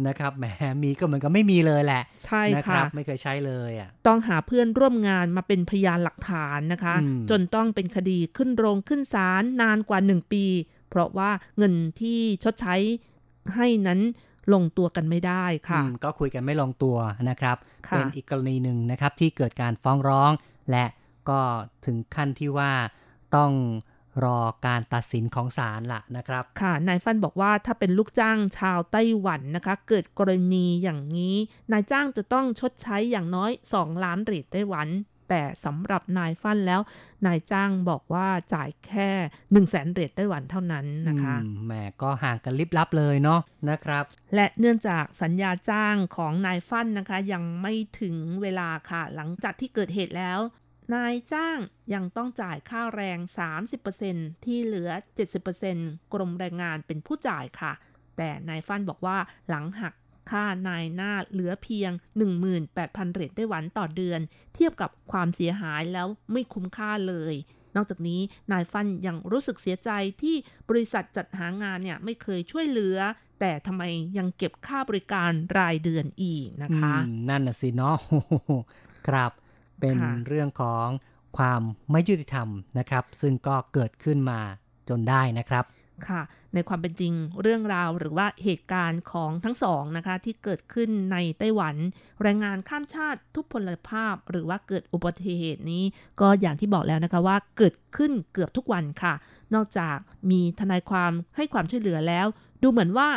[0.07, 0.47] นะครับแหม
[0.83, 10.45] มีก็เหมือนกับไม่มีเลยแหละ ใช่นะคค่ะรับไม่เคยใช้เลยอะต้องหาเพื่อนร่วมงานมาเป็นพยานหลักฐานนะคะอืมจนต้องเป็นคดีขึ้นโรงขึ้นศาลนานกว่า1ปี
[10.91, 12.77] เพราะว่าเงินที่ชดใช้
[13.55, 14.01] ให้นั้น
[14.55, 16.97] ลงตัวกันไม่ได้ค่ะอืมก็คุยกันไม่ลงตัว
[17.29, 17.57] นะครับ
[17.89, 20.33] ค่ะเป็นอีกกรณีหนึ่งนะครับที่เกิดการฟ้องร้อง
[20.71, 20.85] และ
[21.29, 21.41] ก็
[21.87, 22.73] ถึงขั้นที่ว่า
[23.37, 23.53] ต้อง
[24.25, 31.35] รอการตัดสินของศาลละนะครับ ค่ะ นายฟันบอกว่าถ้าเป็นลูกจ้างชาวไต้หวันนะคะ เกิดกรณีอย่างนี้
[31.73, 34.89] นายจ้างจะต้องชดใช้อย่างน้อย 2 ล้านเหรียญไต้หวัน
[35.29, 36.81] แต่สำหรับนายฟันแล้ว
[37.27, 41.73] นายจ้างบอกว่าจ่ายแค่1 0 0 0 0แสนเหรียญไต้หวันเท่านั้นนะคะอืมแหม
[42.03, 44.05] ก็ห่างกันลิบลับเลยเนาะนะครับ
[44.35, 50.41] และเนื่องจากสัญญาจ้างของนายฟันนะคะ ยังไม่ถึงเวลาค่ะ หลังจากที่เกิดเหตุแล้ว
[50.95, 51.59] นายจ้าง
[51.95, 53.19] ยังต้องจ่ายค่าแรง
[53.83, 54.91] 30%ที่เหลือ
[55.53, 57.73] 70%กรมแรงงานเป็นผู้จ่ายค่ะ
[58.17, 59.17] แต่นายฟันบอกว่า
[59.49, 59.95] หลังหัก
[60.31, 64.21] ค่านายหน้าเหลือเพียง 18,000 เหรียญไต้หวันต่อเดือน
[64.55, 67.35] เทียบกับความเสียหายแล้วไม่คุ้มค่าเลย
[67.77, 68.21] นอกจากนี้
[68.53, 69.91] นายฟันยังรู้สึกเสียใจ
[70.23, 70.37] ที่
[70.69, 72.99] บริษัทจัดหางานเนี่ยไม่เคยช่วยเหลือ
[73.41, 73.83] แต่ทำไม
[74.19, 77.97] ยังเก็บค่าบริการรายเดือนอีกนะคะอืมนั่นน่ะสิเนาะ
[79.09, 79.33] ครับ
[79.81, 80.87] เป็นค่ะเรื่องของ
[81.39, 82.49] ความไม่ยุติธรรม
[82.79, 84.41] นะครับ ซึ่งก็เกิดขึ้นมา
[84.89, 85.65] จนได้นะครับ
[86.09, 86.23] ค่ะ
[86.55, 91.75] ในความเป็นจริงเรื่องราวหรือว่าเหตุการณ์ของทั้งสองนะคะ ที่เกิดขึ้นในไต้หวัน
[92.23, 95.85] แรงงานข้ามชาติทุพพลภาพ หรือว่าเกิดอุบัติเหตุนี้
[96.21, 99.15] ก็อย่างที่บอกแล้วนะคะว่าเกิดขึ้นเกือบทุกวันค่ะ
[99.55, 99.97] นอกจาก
[100.31, 102.27] มีทนายความให้ความช่วยเหลือแล้ว
[102.63, 103.09] ดูเหมือนว่า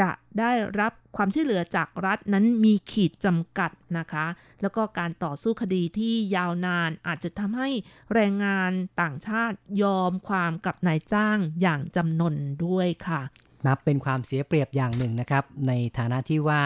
[0.00, 4.26] จะได้รับความช่วยเหลือจากรัฐนั้นมีขีดจำกัดนะคะ
[4.62, 7.68] แล้วก็การต่อสู้คดีที่ยาวนานอาจจะทำให้
[8.14, 8.70] แรงงาน
[9.02, 12.34] ต่างชาติยอมความกับนายจ้างอย่างจำนน
[12.64, 13.22] ด้วยค่ะ
[13.66, 16.62] นับเป็นความเสียเปรียบอย่างหนึ่งนะครับ ในฐานะที่ว่า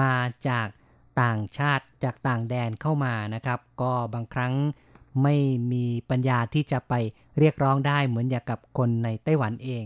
[0.00, 0.12] มา
[0.48, 0.68] จาก
[1.22, 4.52] ต่างชาติจากต่างแดนเข้ามานะครับ ก็บางครั้ง
[5.22, 5.36] ไม่
[5.72, 6.94] มีปัญญาที่จะไป
[7.38, 9.84] เรียกร้องได้เหมือนอย่างกับคนในไต้หวันเอง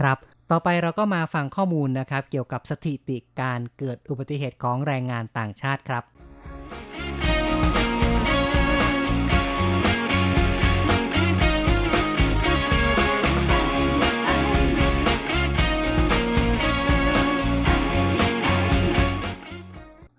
[0.00, 0.18] ครับ
[0.54, 6.04] ต่อไปเราก็มาฟังข้อมูลนะครับ เกี่ยวกับสถิติการเกิดอุบัติเหตุของแรงงานต่างชาติครับ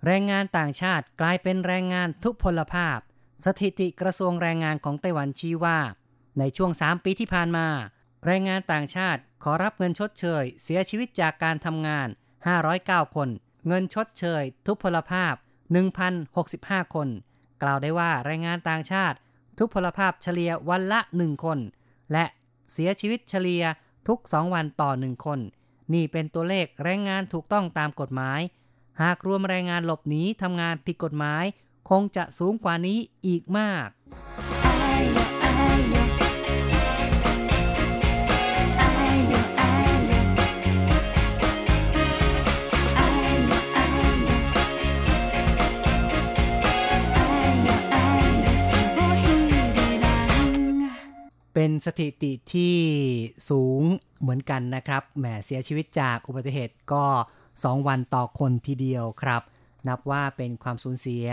[0.06, 2.98] แรงงานต่างชาติกลายเป็นแรงงานทุพพลภาพ
[3.44, 5.78] สถิติกระทรวงแรงงานของไต้หวันชี้ว่า
[6.38, 7.68] ในช่วง 3 ปีที่ผ่านมา
[8.26, 12.08] แรงงานต่างชาติขอรับเงินชดเชย เสียชีวิตจากการทำงาน
[12.60, 13.28] 509 คน
[13.68, 15.34] เงินชดเชย ทุพพลภาพ
[16.14, 17.08] 1,065 คน
[17.62, 19.16] กล่าวได้ว่าแรงงานต่างชาติ
[19.58, 21.58] ทุพพลภาพเฉลี่ยวันละ 1 คน
[22.12, 22.24] และ
[22.72, 23.64] เสียชีวิตเฉลี่ย
[24.08, 25.40] ทุก 2 วันต่อ 1 คน
[25.92, 28.40] นี่เป็นตัวเลขแรงงานถูกต้องตามกฎหมาย
[29.02, 31.44] หากรวมแรงงานหลบหนีทำงานผิดกฎหมาย
[31.90, 33.88] คงจะสูงกว่านี้อีกมาก
[51.54, 52.76] เป็นสถิติที่
[53.50, 53.82] สูง
[54.20, 57.04] เหมือนกันนะครับ แหมเสียชีวิตจากอุบัติเหตุก็
[57.46, 59.42] 2 วันต่อคนทีเดียวครับ
[59.88, 61.26] นับว่าเป็นความสูญเสีย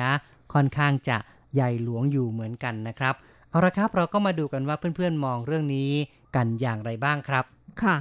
[0.53, 1.17] ค่อนข้างจะ
[1.53, 3.15] ใหญ่หลวงอยู่เหมือนกันนะครับ
[3.49, 5.91] เอาละครับเราก็มาดูกันว่าเพื่อนๆมองเรื่องนี้
[6.36, 7.45] กันอย่างไรบ้างครับ
[7.84, 7.97] ค่ะ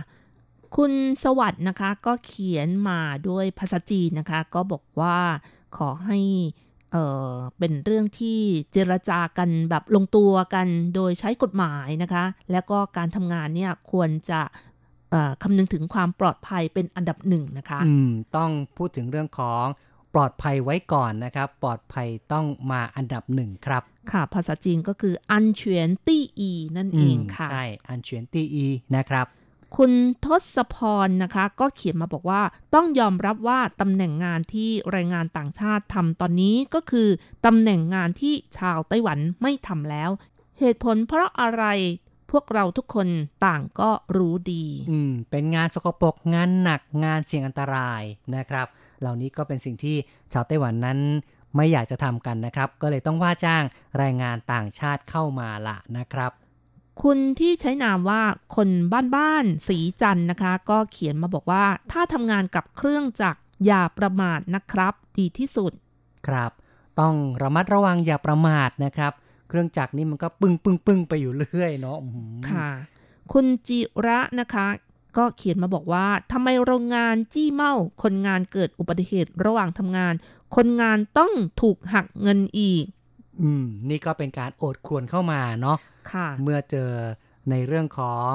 [0.76, 0.92] คุณ
[1.22, 5.18] สวัสด์นะคะก็เขียนมาด้วยภาษาจีนนะคะ ก็บอกว่า
[5.76, 6.18] ขอให้
[6.92, 8.38] เอ่อเป็นเรื่องที่
[8.72, 14.40] เจรจากันแบบลงตัวกันโดยใช้กฎหมายนะคะ แล้วก็การทำงานเนี่ยควรจะ
[15.10, 19.64] เอ่อคำนึงถึงความปลอดภัยเป็นอันดับหนึ่งนะคะอืมต้องพูดถึงเรื่องของ
[20.14, 23.82] ปลอดภัยไว้ก่อนนะครับ ปลอดภัยต้องมาอันดับหนึ่งครับ
[24.12, 28.66] ค่ะ ภาษาจีนก็คืออันเฉียนตี้อีนั่นเองค่ะ ใช่ อันเฉียนตีอี
[28.96, 29.26] นะครับ
[29.76, 29.92] คุณ
[30.24, 32.42] ทศพรนะคะ ก็เขียนมาบอกว่า
[32.74, 37.08] ต้องยอมรับว่าตำแหน่งงานที่แรงงานต่างชาติทำตอนนี้ก็คือ
[37.46, 40.10] ตำแหน่งงานที่ชาวไต้หวันไม่ทำแล้ว
[40.58, 41.64] เหตุผลเพราะอะไร
[42.30, 43.08] พวกเราทุกคน
[43.46, 48.02] ต่างก็รู้ดี อืม เป็นงานสกปรกงานหนักงานเสี่ยงอันตราย
[48.36, 48.66] นะครับ
[49.00, 49.96] เหล่านี้ก็เป็นสิ่งที่
[50.32, 50.98] ชาวไต้หวันนั้น
[51.56, 53.64] ไม่อยากจะทำกันนะครับ ก็เลยต้องว่าจ้าง
[53.98, 56.32] แรงงานต่างชาติเข้ามาละนะครับ
[57.02, 58.22] คุณที่ใช้นามว่า
[58.56, 58.68] คน
[59.14, 65.72] บ้านๆสีจันทร์นะคะ ก็เขียนมาบอกว่า ถ้าทำงานกับเครื่องจักรอย่าประมาทนะครับ ดีที่สุด
[66.26, 66.50] ครับ
[67.00, 69.12] ต้องระมัดระวังอย่าประมาทนะครับ
[69.48, 72.68] เครื่องจักรนี่มันก็ปึ้งปึ้งปึ้งไปอยู่เรื่อยเนาะอื้อหือค่ะ
[73.32, 74.66] คุณจิระนะคะ
[75.16, 77.72] ก็เขียนมาบอกว่าทำไมโรงงานจี้เมา
[78.02, 80.14] คนงานเกิดอุบัติเหตุระหว่างทำงาน
[80.56, 82.84] คนงานต้องถูกหักเงินอีก
[83.42, 85.76] อืม นี่ก็เป็นการโอดครวญเข้ามาเนาะ
[86.12, 86.90] ค่ะ เมื่อเจอ
[87.50, 88.30] ในเรื่องของ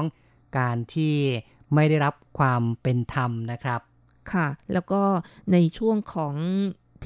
[0.59, 1.15] การที่
[1.75, 3.81] ไม่ได้รับความเป็นธรรมนะครับ
[4.33, 5.01] ค่ะ แล้วก็
[5.51, 6.35] ในช่วงของ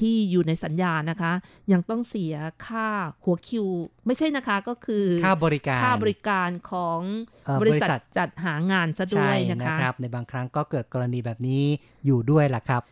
[0.00, 1.32] ที่อยู่ในสัญญานะคะ
[1.72, 2.34] ยังต้องเสีย
[2.66, 2.88] ค่า
[3.24, 3.66] หัวคิว
[4.06, 7.00] ไม่ใช่นะคะก็คือค่าบริการค่าบริการของ
[7.46, 11.64] เอ่อบริษับริษัททจัดหางานซะด้ใช่วยนะนะคะครับ ในบางครั้งก็เกิดกรณีแบบนี้
[12.06, 12.82] อยู่ด้วยล่ะครับ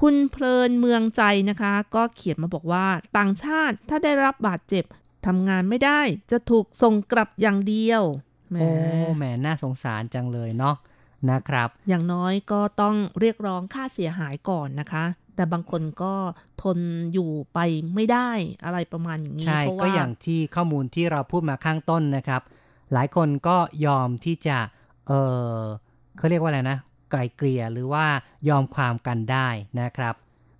[0.00, 2.86] คุณเพลินเมืองใจนะคะ ก็เขียนมาบอกว่า
[3.18, 4.84] ต่างชาติถ้าได้รับบาดเจ็บ
[5.26, 8.02] ทำงานไม่ได้จะถูกส่งกลับอย่างเดียว
[8.50, 8.68] แหมโอ้
[9.16, 10.76] แหมน่าสงสารจังเลยเนาะ
[11.30, 15.04] นะครับ อย่างน้อยก็ต้องเรียกร้องค่าเสียหายก่อนนะคะ
[15.36, 16.14] แต่บางคนก็
[16.62, 16.78] ทน
[17.12, 17.58] อยู่ไป
[17.94, 18.30] ไม่ได้
[18.64, 22.42] อะไรประมาณอย่างนี้ใช่เพราะก็ว่าอย่างที่ข้อมูลที่เราพูดมาข้างต้นนะครับ
[22.92, 24.56] หลายคนก็ยอมที่จะ
[25.06, 25.12] เอ
[25.56, 25.60] อ
[26.18, 28.06] เขาเรียกว่าอะไรนะไกลเกลี่ยหรือว่า
[28.48, 29.48] ยอมความกันได้
[29.80, 30.14] นะครับ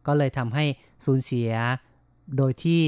[0.06, 0.64] ก็เลยทำให้
[1.04, 1.50] สูญเสีย
[2.36, 2.82] โดยที่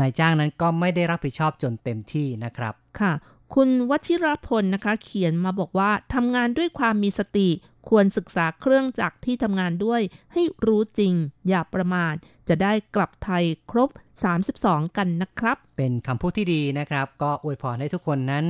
[0.00, 3.12] นายจ้างนั้นก็ไม่ได้รับผิดชอบจนเต็มที่นะครับค่ะ
[3.54, 7.48] คุณวัชิรพลนะคะ เขียนมาบอกว่าทำงานด้วยความมีสติ
[7.88, 10.00] ควรศึกษาเครื่องจักรที่ทำงานด้วย
[10.32, 11.12] ให้รู้จริง
[11.48, 12.14] อย่าประมาท
[12.48, 13.90] จะได้กลับไทยครบ
[14.42, 18.46] 32 กันนะครับ เป็นคำพูดที่ดีนะครับ ก็อวยพรให้ทุกคนนั้น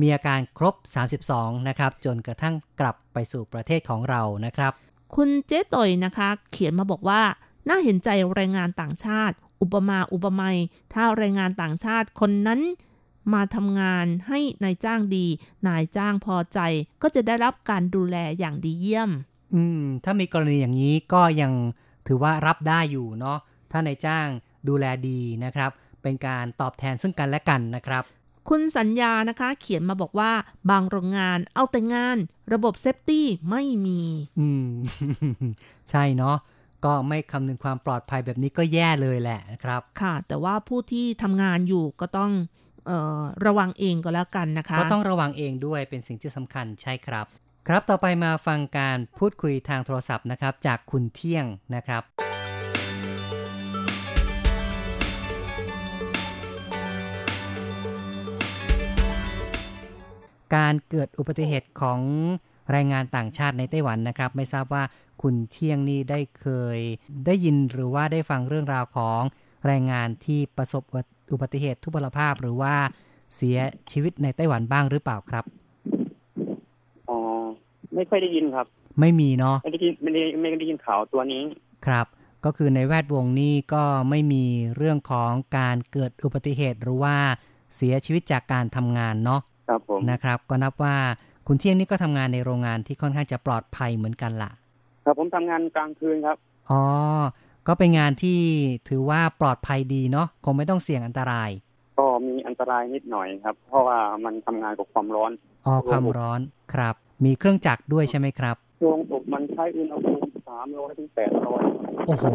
[0.00, 0.74] มีอาการครบ
[1.20, 4.72] 32 นะครับ จนกระทั่งกลับไปสู่ประเทศของเรานะครับ
[5.14, 7.22] คุณเจ๊ต่อยนะคะ เขียนมาบอกว่า
[7.68, 10.58] น่าเห็นใจแรงงานต่างชาติ อุปมาอุปไมย
[10.92, 12.60] ถ้าแรงงานต่างชาติคนนั้น
[13.34, 15.26] มาทำงานให้นายจ้างดี
[15.68, 16.58] นายจ้างพอใจ
[17.02, 19.10] ก็จะได้รับการดูแลอย่างดีเยี่ยม
[19.54, 21.52] อืม ถ้ามีกรณีอย่างนี้ก็ยัง
[22.06, 23.38] ถือว่ารับได้อยู่เนาะ
[23.70, 24.26] ถ้านายจ้าง
[24.68, 25.70] ดูแลดีนะครับ
[26.02, 28.04] เป็นการตอบแทนซึ่งกันและกันนะครับ
[28.48, 30.32] คุณสัญญานะคะเขียนมาบอกว่า
[30.70, 32.16] บางโรงงานเอาแต่งาน
[32.52, 34.00] ระบบเซฟตี้ไม่มี
[34.40, 34.68] อืม
[35.90, 36.36] ใช่เนาะ
[36.84, 42.30] ก็ไม่คำนึงความปลอดภัยแบบนี้ก็แย่เลยแหละนะครับ ค่ะ แต่ว่าผู้ที่ทำงานอยู่ก็ต้อง
[42.86, 47.26] เออระวังเองก็แล้วกันนะคะ ก็ต้องระวังเองด้วยเป็นสิ่งที่สำคัญใช่ครับ
[47.68, 52.02] ครับต่อไปมาฟังการพูดคุยทางโทรศัพท์นะครับ จากคุณเที่ยงนะครับ
[60.54, 62.00] การเกิดอุบัติเหตุของ
[62.70, 64.82] แรงงานต่างชาติในไต้หวันนะครับ ไม่ทราบว่า
[65.22, 66.46] คุณเที่ยงนี่ได้เค
[66.76, 66.78] ย
[67.26, 69.20] ได้ยินหรือว่าได้ฟังเรื่องราวของ
[69.66, 70.82] แรงงานที่ประสบ
[71.32, 72.74] อุบัติเหตุทุพพลภาพหรือว่า
[73.36, 73.58] เสีย
[73.90, 75.44] ชีวิตในไต้หวันบ้างหรือเปล่าครับ
[77.10, 77.18] อ๋อ
[77.94, 78.66] ไม่ค่อยได้ยินครับ
[79.00, 81.42] ไม่มีเนาะไม่ได้ยินไม่ได้ไม่ได้ยินข่าวตัวนี้
[81.86, 82.06] ครับ
[82.44, 84.44] ก็คือในแวดวงนี้ก็ไม่มี
[84.76, 87.16] เรื่องของการเกิดอุบัติเหตุหรือว่า
[87.74, 90.96] เสียชีวิตจากการทำงานเนาะ ครับผมนะครับ ก็นับว่า
[91.46, 94.50] คุณเที่ยงนี่ก็ทำงานในโรงงานที่ค่อนข้างจะปลอดภัยเหมือนกันล่ะ
[95.04, 96.36] ครับผมทำงานกลางคืนครับ
[96.70, 96.82] อ๋อ
[97.66, 98.38] ก็เป็นงานที่
[98.88, 101.50] ถือว่าปลอดภัยดีเนาะคงไม่ต้องเสี่ยงอันตราย
[101.98, 105.32] ก็มีอันตรายนิดหน่อยครับ เพราะว่ามันทำงานกับความร้อน
[105.66, 106.40] อ๋อความร้อน
[106.74, 106.94] ครับ
[107.24, 111.62] มีเครื่องจักรด้วยใช่ไหมครับช่วงอบมันใช้อุณหภูมิสามร้อยถึงแปดร้อย
[112.06, 112.26] โอ้โห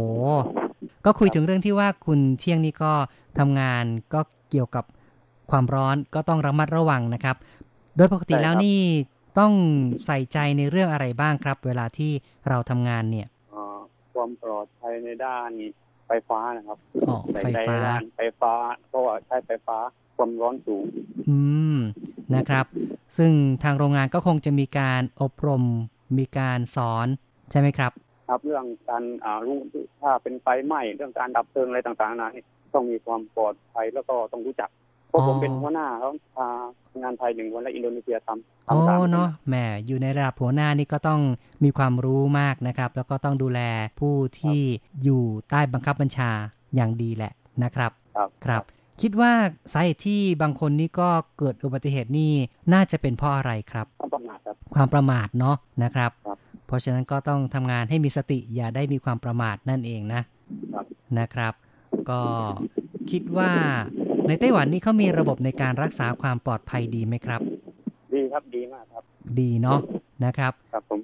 [1.06, 2.92] ก็คุยถึงเรื่องที่ว่าคุณเที่ยงนี่ก็
[3.40, 4.20] ทำงานก็
[4.50, 4.86] เกี่ยวกับ
[5.52, 7.36] ความร้อนก็ต้องระมัดระวังนะครับ
[7.96, 8.80] โดยปกติแล้วนี่
[9.40, 9.54] ต้อง
[10.06, 12.12] ใส่ใจในเรื่องอะไรบ้างครับ เวลาที่
[12.50, 13.80] เราทำงานเนี่ยอ่า
[14.14, 15.50] ความปลอดภัยในด้าน
[16.08, 16.78] ไฟฟ้านะครับ
[17.10, 18.54] อ๋อใส่ไฟใจฟ้าด้านไฟฟ้า
[18.90, 19.78] เพราะว่าใช้ไฟฟ้า
[20.16, 20.86] ความร้อนสูง
[21.30, 21.38] อื
[21.76, 21.78] ม
[22.36, 22.66] นะครับ
[23.18, 23.32] ซึ่ง
[23.64, 25.64] ทางโรงงานก็คงจะมีการอบรม
[26.18, 27.08] มีการสอน
[27.52, 27.92] ใช่ไหมครับ
[28.30, 29.58] ครับเรื่องการอ่ารู้
[30.02, 36.48] ถ้าเป็นไฟไหม้เรื่องการดับเพลิงอะไรต่างๆนานานี่ต้องมีความปลอดภัยแล้วก็ต้องรู้จักเพราะอ๋อผมเป็นหัวหน้าเขาพา
[37.02, 39.56] งานไทยหนึ่งคนและอินโดนีเซียทำโอ้ทำสามคนเนาะแหม
[39.88, 41.22] อยู่ในระดับหัวหน้านี่ก็ต้อง
[41.64, 43.60] มีความรู้มากนะครับ แล้วก็ต้องดูแล
[44.00, 44.60] ผู้ที่
[45.04, 46.32] อยู่ใต้บังคับบัญชา
[46.76, 47.32] อย่างดีแหละ
[47.64, 48.64] นะครับครับครับ
[49.02, 49.32] คิดว่า
[49.74, 52.32] สาเหตุที่บางคนนี่ก็เกิดอุบัติเหตุนี่
[52.74, 56.38] น่าจะเป็นเพราะอะไรครับต้องประมาทครับความประมาทเนาะนะครับครับ
[56.68, 60.22] เพราะฉะนั้นก็ต้องทำงานให้มีสติอย่าได้มีความประมาทนั่นเองนะ
[60.74, 60.86] ครับ
[61.20, 61.54] นะครับ
[62.10, 62.22] ก็
[63.12, 63.52] คิดว่า
[64.30, 67.42] ในไต้หวันนี่เขามีระบบในการรักษาความปลอดภัยดีไหมครับ
[68.14, 69.04] ดีครับดีมากครับ
[69.40, 69.80] ดีเนาะ
[70.26, 71.00] นะครับ ครับผม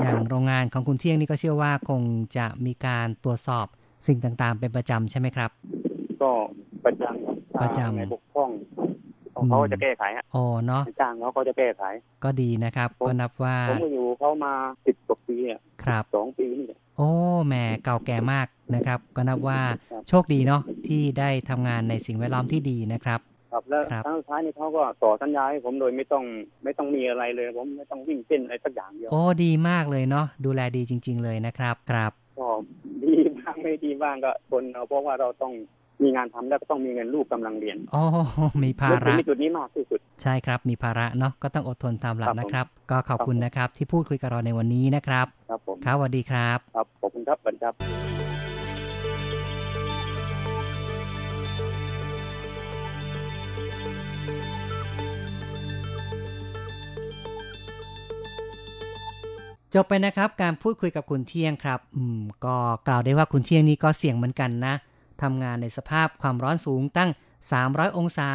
[0.00, 2.02] อย่างโรงงานของคุณเที่ยงนี่ก็เชื่อว่าคง
[2.36, 3.66] จะมีการตรวจสอบ
[4.06, 5.50] สิ่งต่างๆ เป็นประจำใช่ไหมครับ
[6.22, 6.30] ก็
[6.84, 8.50] ประจำครับประจำถ้าไหนบกพร่อง
[9.36, 11.82] อืมเขาก็จะแก้ไขฮะอ๋อเนาะจ้างเขาก็จะแก้ไข
[12.24, 14.52] ก็ดีนะครับผมก็นับว่า ผมก็อยู่เขามา
[14.86, 17.08] สิบกว่าปีอะครับสองปีนี่ โอ้
[17.46, 23.20] แหมเก่าแก่มากนะครับ ก็นับว่าครับโชคดีเนาะที่ได้ทำงานในสิ่งแวดล้อมที่ดีนะครับ
[23.52, 26.24] ครับแล้วครับครั้งสุดท้ายนี่เขาก็ต่อสัญญาให้ผมโดยไม่ต้อง
[26.64, 32.48] ไม่ต้องมีอะไรเลยผมไม่ต้องวิ่งเต้นอะไรสักอย่างเดียวโอ้ดีมากเลยเนาะดูแลดีจริง ๆ เลยนะครับครับก็
[33.04, 35.52] ดีบ้างไม่ดีบ้างก็ทนเอาเพราะว่าเราต้อง
[36.04, 38.02] มีงานทำแล้วก็ต้องมีเงินลูกกำลังเรียนโอ้
[38.64, 47.74] มีภานึกถึระงในจุดนี้มากที่สุด ใช่ครับ มีภาระเนาะก็ต้องอดทนตามหลัครักบผมนะครับ ก็ขอบคุณครับผมนะครับ ที่พูดคุยกับเราในวันนี้นะครับ ครับผมครับสวัสดีครับครับขอบคุณครับสวัสดีครับ
[59.74, 64.74] จบไปนะครับการพูดคุยกับคุณเที่ยงครับ อืม ก็กล่าวได้ว่าคุณเที่ยงนี่ก็เสี่ยงเหมือนกันนะ
[65.22, 67.10] ทำงานในสภาพความร้อนสูงตั้ง
[67.52, 68.30] 300 องศา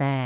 [0.00, 0.16] แต่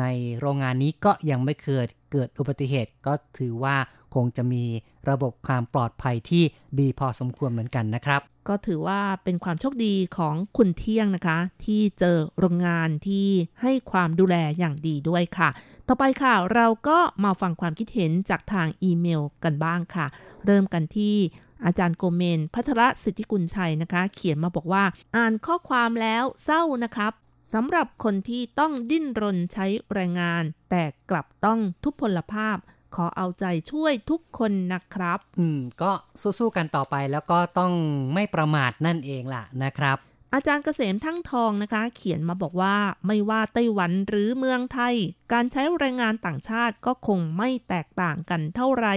[0.00, 0.04] ใน
[0.40, 3.76] โรงงานนี้ก็ยังไม่เคยเกิดอุบัติเหตุก็ถือว่า
[4.14, 4.64] คงจะมี
[5.10, 6.44] ระบบความปลอดภัยที่
[6.80, 13.28] ดีพอสมควรเหมือนกันนะครับ ก็ถือว่าเป็นความโชคดีของคุณเที่ยงนะคะ ที่เจอโรงงานที่
[13.62, 15.48] ให้ความดูแลอย่างดีด้วยค่ะ
[15.88, 20.06] ต่อไปค่ะ เราก็มาฟังความคิดเห็นจากทางอีเมลกันบ้างค่ะ
[20.44, 21.16] เริ่มกันที่
[21.64, 24.84] อาจารย์โกเมน พัทรสิทธิกุลชัยนะคะ เขียนมาบอกว่า
[25.16, 27.12] อ่านข้อความแล้วเศร้านะครับ
[27.52, 32.56] สำหรับคนที่ต้องดิ้นรนใช้แรงงาน แต่กลับต้องทุพพลภาพ
[32.94, 37.72] ขอเอาใจช่วยทุกคนนะครับ อืม ก็สู้ๆกันต่อไปแล้วก็ต้อง
[38.14, 39.98] ไม่ประมาทนั่นเองล่ะนะครับ
[40.34, 42.76] อาจารย์เกษมทั้งทองนะคะ เขียนมาบอกว่า
[43.06, 44.94] ไม่ว่าไต้หวันหรือเมืองไทย
[45.32, 48.94] การใช้แรงงานต่างชาติก็คงไม่แตกต่างกันเท่าไหร่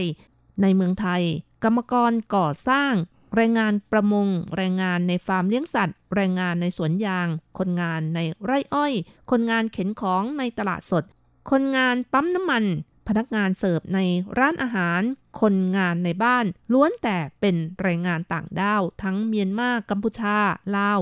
[0.62, 1.24] ในเมืองไทย
[1.64, 2.94] กรรมกรก่อสร้าง
[3.36, 8.94] แรงงานประมง แรงงานในฟาร์มเลี้ยงสัตว์ แรงงานในสวนยาง คนงานในไร่อ้อย
[9.32, 11.04] คนงานเข็นของในตลาดสด
[11.52, 12.64] คนงานปั๊มน้ำมัน
[13.08, 14.00] พนักงานเสิร์ฟใน
[14.40, 15.02] ร้านอาหาร
[15.42, 20.38] คนงานในบ้าน ล้วนแต่เป็นแรงงานต่างด้าว ทั้งเมียนมา กัมพูชา
[20.78, 21.00] ลาว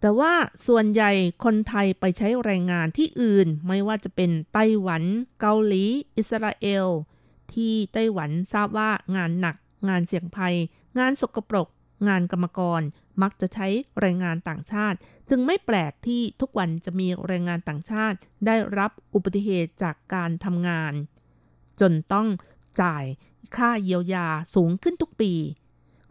[0.00, 0.34] แต่ว่า
[0.66, 1.12] ส่วนใหญ่
[1.44, 5.02] คนไทยไปใช้แรงงานที่อื่น ไม่ว่าจะเป็นไต้หวัน
[5.40, 5.84] เกาหลี
[6.16, 6.86] อิสราเอล
[7.54, 9.56] ที่ไต้หวันทราบว่างานหนัก
[9.88, 10.54] งานเสี่ยงภัย
[10.98, 11.68] งานสกปรก
[12.08, 12.82] งานกรรมกร
[13.22, 13.66] มักจะใช้
[14.00, 14.98] แรงงานต่างชาติ
[15.30, 18.16] จึงไม่แปลกที่ทุกวันจะมีแรงงานต่างชาติ
[18.46, 20.92] ได้รับอุบัติเหตุจากการทำงาน
[21.80, 22.26] จนต้อง
[22.82, 23.04] จ่าย
[23.56, 25.32] ค่าเยียวยาสูงขึ้นทุกปี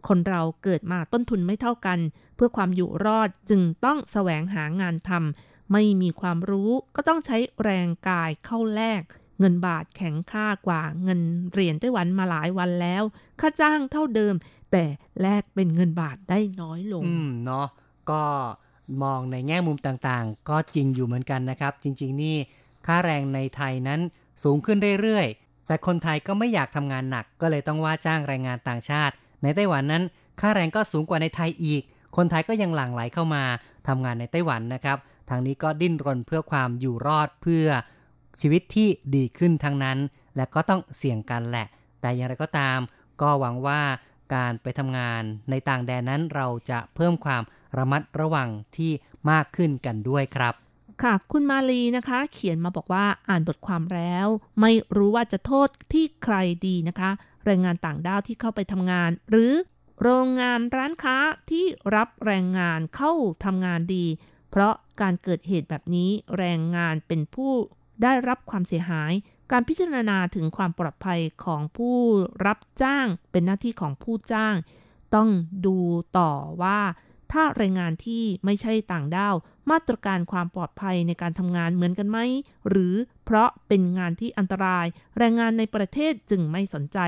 [0.08, 1.98] คนเราเกิดมาต้นทุนไม่เท่ากัน
[2.34, 9.02] เพื่อความอยู่รอดจึงต้องแสวงหางานทำไม่มีความรู้ก็ต้องใช้แรงกายเข้าแลก
[9.38, 11.20] เงินบาทแข็งค่ากว่าเงิน
[11.52, 13.02] เหรียญไต้หวันมาหลายวันแล้ว
[13.40, 14.34] ค่าจ้างเท่าเดิม
[14.72, 14.84] แต่
[15.22, 17.66] แลกเป็นเงินบาทได้น้อยลง อืมเนาะ
[18.10, 18.22] ก็
[19.02, 22.36] มองในแง่มุมต่างๆ ก็จริงอยู่เหมือนกันนะครับ จริง ๆ นี่
[22.86, 24.00] ค่าแรงในไทยนั้น
[24.44, 30.02] สูงขึ้นเรื่อยๆ แต่คนไทยก็ไม่อยากทำงานหนัก ก็เลยต้องว่าจ้างแรงงานต่างชาติ ในไต้หวันนั้น
[30.40, 31.82] ค่าแรงก็สูงกว่าในไทยอีก
[32.16, 33.42] คนไทยก็ยังหลั่งไหลเข้ามา
[33.88, 34.98] ทำงานในไต้หวันนะครับ
[35.30, 37.66] ทางนี้ก็ดิ้นรนเพื่อความอยู่รอดเพื่อ
[38.40, 39.98] ชีวิตที่ดีขึ้นทั้งนั้น
[40.36, 41.66] และก็ต้องเสี่ยงกันแหละ
[42.00, 42.78] แต่อย่างไรก็ตาม
[43.20, 43.80] ก็หวังว่า
[44.34, 47.42] การไปทำงานในต่างแดนนั้นเราจะเพิ่มความ
[47.78, 48.92] ระมัดระวังที่
[49.30, 50.54] มากขึ้นกันด้วยครับ
[51.02, 54.26] ค่ะ คุณมาลีนะคะ เขียนมาบอกว่าอ่านบทความแล้ว
[54.60, 57.10] ไม่รู้ว่าจะโทษที่ใครดีนะคะ
[57.44, 59.52] แรงงานต่างด้าวที่เข้าไปทำงาน หรือ
[60.02, 61.16] โรงงานร้านค้า
[61.50, 61.64] ที่
[61.94, 63.12] รับแรงงานเข้า
[63.44, 64.06] ทำงานดี
[64.50, 67.52] เพราะการเกิดเหตุแบบนี้แรงงานเป็นผู้
[68.02, 69.12] ได้รับความเสียหาย
[69.52, 71.98] การพิจารณาถึงความปลอดภัยของผู้
[72.46, 74.54] รับจ้างเป็นหน้าที่ของผู้จ้าง
[75.14, 75.28] ต้อง
[75.66, 75.78] ดู
[76.18, 76.32] ต่อ
[76.62, 76.80] ว่า
[77.32, 79.34] ถ้าแรงงานที่ไม่ใช่ต่างด้าว
[79.70, 82.18] มาตรการความปลอดภัยในการทำงานเหมือนกันไหม
[82.68, 82.94] หรือ
[83.24, 84.86] เพราะเป็นงานที่อันตราย
[85.18, 86.98] แรงงานในประเทศจึงไม่สนใจ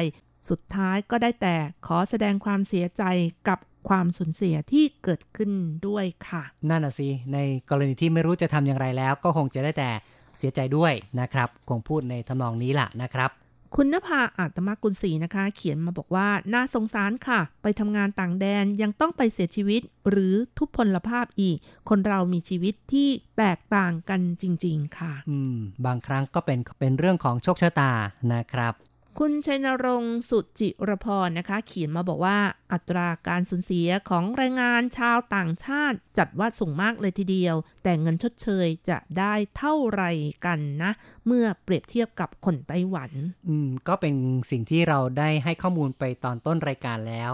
[0.49, 3.05] สุดท้ายก็ได้แต่ขอแสดงความเสียใจ
[3.49, 3.59] กับ
[3.89, 5.51] ความสูญเสียที่เกิดขึ้น
[5.87, 7.39] ด้วยค่ะ นั่นน่ะสิ ใน
[7.71, 9.91] กรณีที่ไม่รู้จะทำอย่างไรแล้ว ก็คงจะได้แต่
[10.39, 13.31] เสียใจด้วยนะครับคงพูดในทำนองนี้ล่ะนะครับ
[13.77, 19.81] คุณนภาอาตมกุลศรีนะคะ เขียนมาบอกว่าน่าสงสารค่ะ ไปทำงานต่างแดนยังต้องไปเสียชีวิต
[20.11, 21.57] หรือทุพพลภาพอีก
[21.89, 23.09] คนเรามีชีวิตที่
[23.39, 27.93] แตกต่างกันจริง ๆ ค่ะ อืม บางครั้งก็เป็นเป็นเรื่องของโชคชะตา
[28.35, 28.75] นะครับ
[29.23, 32.39] คุณชัยนรงค์สุจิรพรนะคะ เขียนมาบอกว่า
[32.73, 40.11] อัตราการสูญเสียของแรงงานชาวต่างชาติ จัดว่าสูงมากเลยทีเดียว แต่เงินชดเชยจะได้เท่าไหร่
[40.47, 40.91] กันนะ
[41.27, 43.11] เมื่อเปรียบเทียบกับคนไต้หวัน
[43.49, 44.15] อืมก็เป็น
[44.51, 47.31] สิ่งที่เราได้ให้ข้อมูลไปตอนต้นรายการแล้ว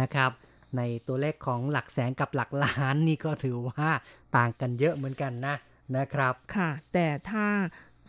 [0.00, 0.30] นะครับ
[0.76, 3.90] ในตัวเลขของหลักแสนกับหลักล้านนี่ก็ถือว่า
[4.36, 5.54] ต่างกันเยอะเหมือนกันนะ
[5.96, 7.46] นะครับ ค่ะ แต่ถ้า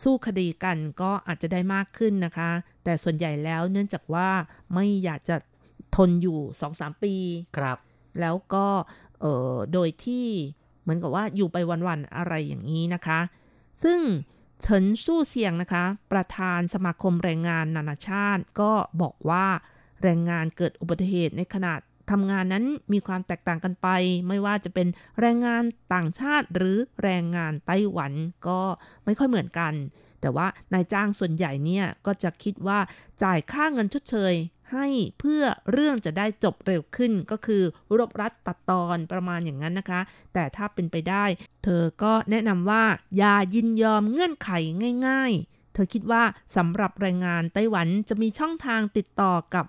[0.02, 2.50] สู้คดีกันก็อาจจะได้มากขึ้นนะคะ
[2.84, 4.28] แต่ส่วนใหญ่แล้วเนื่องจากว่า
[4.74, 5.36] ไม่อยากจะ
[5.96, 6.38] ทนอยู่
[6.70, 7.14] 2-3ปี
[7.56, 7.78] ครับ
[8.20, 8.66] แล้วก็
[9.20, 10.26] เอ่อโดยที่
[10.82, 11.56] เหมือนกับว่าอยู่ไป
[11.86, 13.20] วันๆอะไรอย่างนี้นะคะ
[13.84, 14.00] ซึ่ง
[14.62, 18.72] เฉินสู้เสียงนะคะ ประธานสมาคมแรงงานนานาชาติก็
[19.02, 19.46] บอกว่า
[20.02, 21.74] แรงงานเกิดอุบัติเหตุในขณะ
[22.10, 23.88] ทำงานนั้นมีความแตกต่างกันไป
[24.28, 24.88] ไม่ว่าจะเป็น
[25.20, 25.62] แรงงาน
[25.94, 28.12] ต่างชาติหรือแรงงานไต้หวัน
[28.48, 28.60] ก็
[29.04, 29.72] ไม่ค่อยเหมือนกัน
[30.24, 32.78] แต่ว่านายจ้างส่วนใหญ่เนี่ยก็จะคิดว่า
[33.22, 34.34] จ่ายค่าเงินชดเชย
[34.72, 34.86] ให้
[35.18, 37.62] เพื่อเรื่องจะได้จบเร็วขึ้นก็คือ
[37.98, 40.00] รบรัดตัดตอนประมาณอย่างนั้นนะคะ
[40.34, 41.24] แต่ถ้าเป็นไปได้
[41.64, 42.84] เธอก็แนะนำว่า
[43.16, 44.50] อย่ายินยอมเงื่อนไข
[45.06, 46.22] ง่าย ๆ เธอคิดว่า
[46.56, 49.66] สำหรับแรงงานไต้หวันจะมีช่องทางติดต่อกับ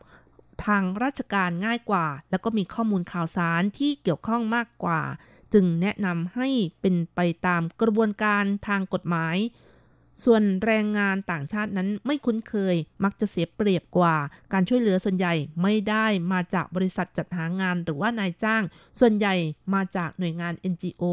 [0.66, 5.02] ทางราชการง่ายกว่า แล้วก็มีข้อมูลข่าวสารที่เกี่ยวข้องมากกว่า
[5.54, 6.48] จึงแนะนำให้
[6.82, 9.38] เป็นไปตามกระบวนการทางกฎหมาย
[10.24, 14.16] ส่วนแรงงานต่างชาตินั้นไม่คุ้นเคย มักจะเสียเปรียบกว่า
[14.54, 18.64] การช่วยเหลือส่วนใหญ่ไม่ได้มาจากบริษัทจัดหางานหรือว่านายจ้าง
[19.00, 19.36] ส่วนใหญ่
[19.74, 21.04] มาจากหน่วยงาน NGO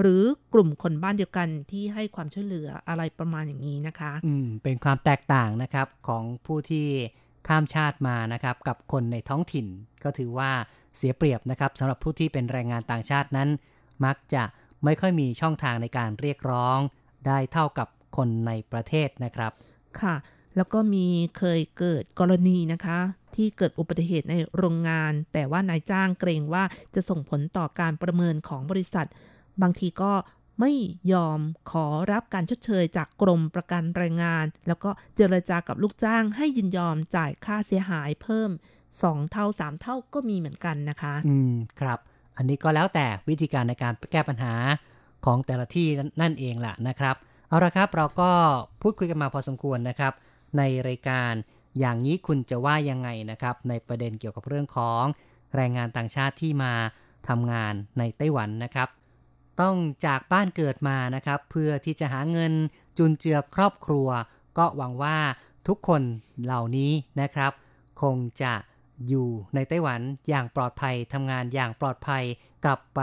[0.00, 0.22] หรือ
[0.54, 6.86] กลุ่มคนบ้านเดียวกันที่ให้ความช่วยเหลืออะไรประมาณอย่างนี้นะคะ อืม เป็นความแตกต่างนะครับของผู้ที่
[7.48, 9.66] ข้ามชาติมานะครับ กับคนในท้องถิ่น
[10.04, 10.50] ก็ถือว่า
[10.96, 13.48] เสียเปรียบนะครับสำหรับผู้ที่เป็นแรงงานต่างชาตินั้น
[14.04, 14.44] มักจะ
[14.84, 16.78] ไม่ค่อยมีช่องทางในการเรียกร้อง
[17.26, 19.52] ได้เท่ากับ คนในประเทศนะครับ
[20.00, 20.14] ค่ะ
[20.56, 21.06] แล้วก็มี
[21.38, 22.98] เคยเกิดกรณีนะคะ
[23.34, 29.06] ที่เกิดอุบัติเหตุในโรงงาน แต่ว่านายจ้างเกรงว่าจะส่งผลต่อการประเมินของบริษัท
[29.62, 30.12] บางทีก็
[30.60, 30.72] ไม่
[31.12, 31.40] ยอม
[31.70, 38.50] ขอรับการชดเชยจากกรมประกันแรงงาน แล้วก็เจรจากับลูกจ้างให้ยินยอมจ่ายค่าเสียหายเพิ่ม
[38.90, 41.98] 2 เท่า 3 เท่าก็มีเหมือนกันนะคะ อืม ครับ
[42.36, 44.54] อันนี้ก็แล้วแต่วิธีการในการแก้ปัญหา
[45.24, 45.86] ของแต่ละที่
[46.20, 47.16] นั่นเองล่ะนะครับ
[47.48, 48.30] เอาละครับเราก็
[48.82, 50.12] พูดคุยกันมาพอสมควรนะครับ
[50.58, 51.32] ในรายการ
[51.78, 55.02] อย่างนี้คุณจะว่ายังไงนะครับ ในประเด็นเกี่ยวกับเรื่องของ
[55.54, 56.72] แรงงานต่างชาติที่มา
[57.28, 58.88] ทำงานในไต้หวันนะครับ
[59.60, 59.76] ต้อง
[60.06, 62.52] จากบ้านเกิดมานะครับ เพื่อที่จะหาเงิน
[62.98, 64.08] จุนเจือครอบครัว
[64.58, 65.18] ก็หวังว่า
[65.68, 66.02] ทุกคน
[66.44, 67.52] เหล่านี้นะครับ
[68.02, 68.54] คงจะ
[69.08, 72.24] อยู่ในไต้หวันอย่างปลอดภัยทำงานอย่างปลอดภัย
[72.64, 73.00] กลับไป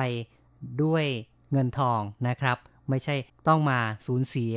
[0.84, 1.06] ด้วย
[1.52, 2.58] เงินทองนะครับ
[2.90, 3.16] ไม่ใช่
[3.48, 4.56] ต้องมาสูญเสีย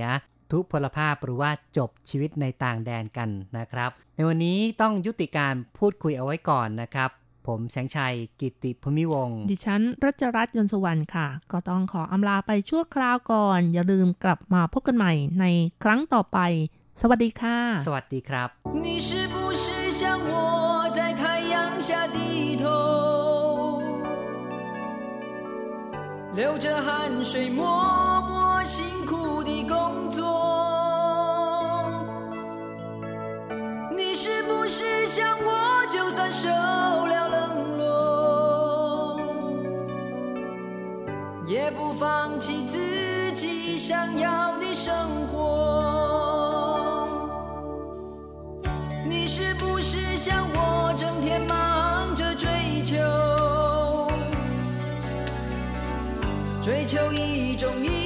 [0.50, 7.10] ทุพพลภาพหรือว่าจบชีวิตในต่างแดนกันนะครับ ในวันนี้ต้องยุติการพูดคุยเอาไว้ก่อนนะครับ
[7.46, 15.44] ผมแสงชัยกิติภมิวง ดิฉันรัชรัตน์ยนสวรรค์ค่ะ ก็ต้องขออำลาไปชั่วคราวก่อน อย่าลืมกลับมาพบกันใหม่ใน
[15.82, 16.38] ครั้งต่อไป
[17.00, 18.48] สวัสดีค่ะ สวัสดีครับ
[18.84, 19.64] 你是不是
[20.00, 20.32] 像我
[20.96, 21.22] 在太
[21.52, 21.54] 阳
[21.86, 22.18] 下低
[22.62, 22.64] 头
[26.38, 26.88] 流着汗
[27.30, 27.32] 水
[28.68, 30.26] 辛苦的工作？
[33.96, 39.18] 你是不是像我，就算受了冷落，
[41.46, 44.94] 也不放弃自己想要的生
[45.32, 47.08] 活？
[49.08, 52.98] 你是不是像我整天忙着追求，
[56.60, 57.97] 追求一种意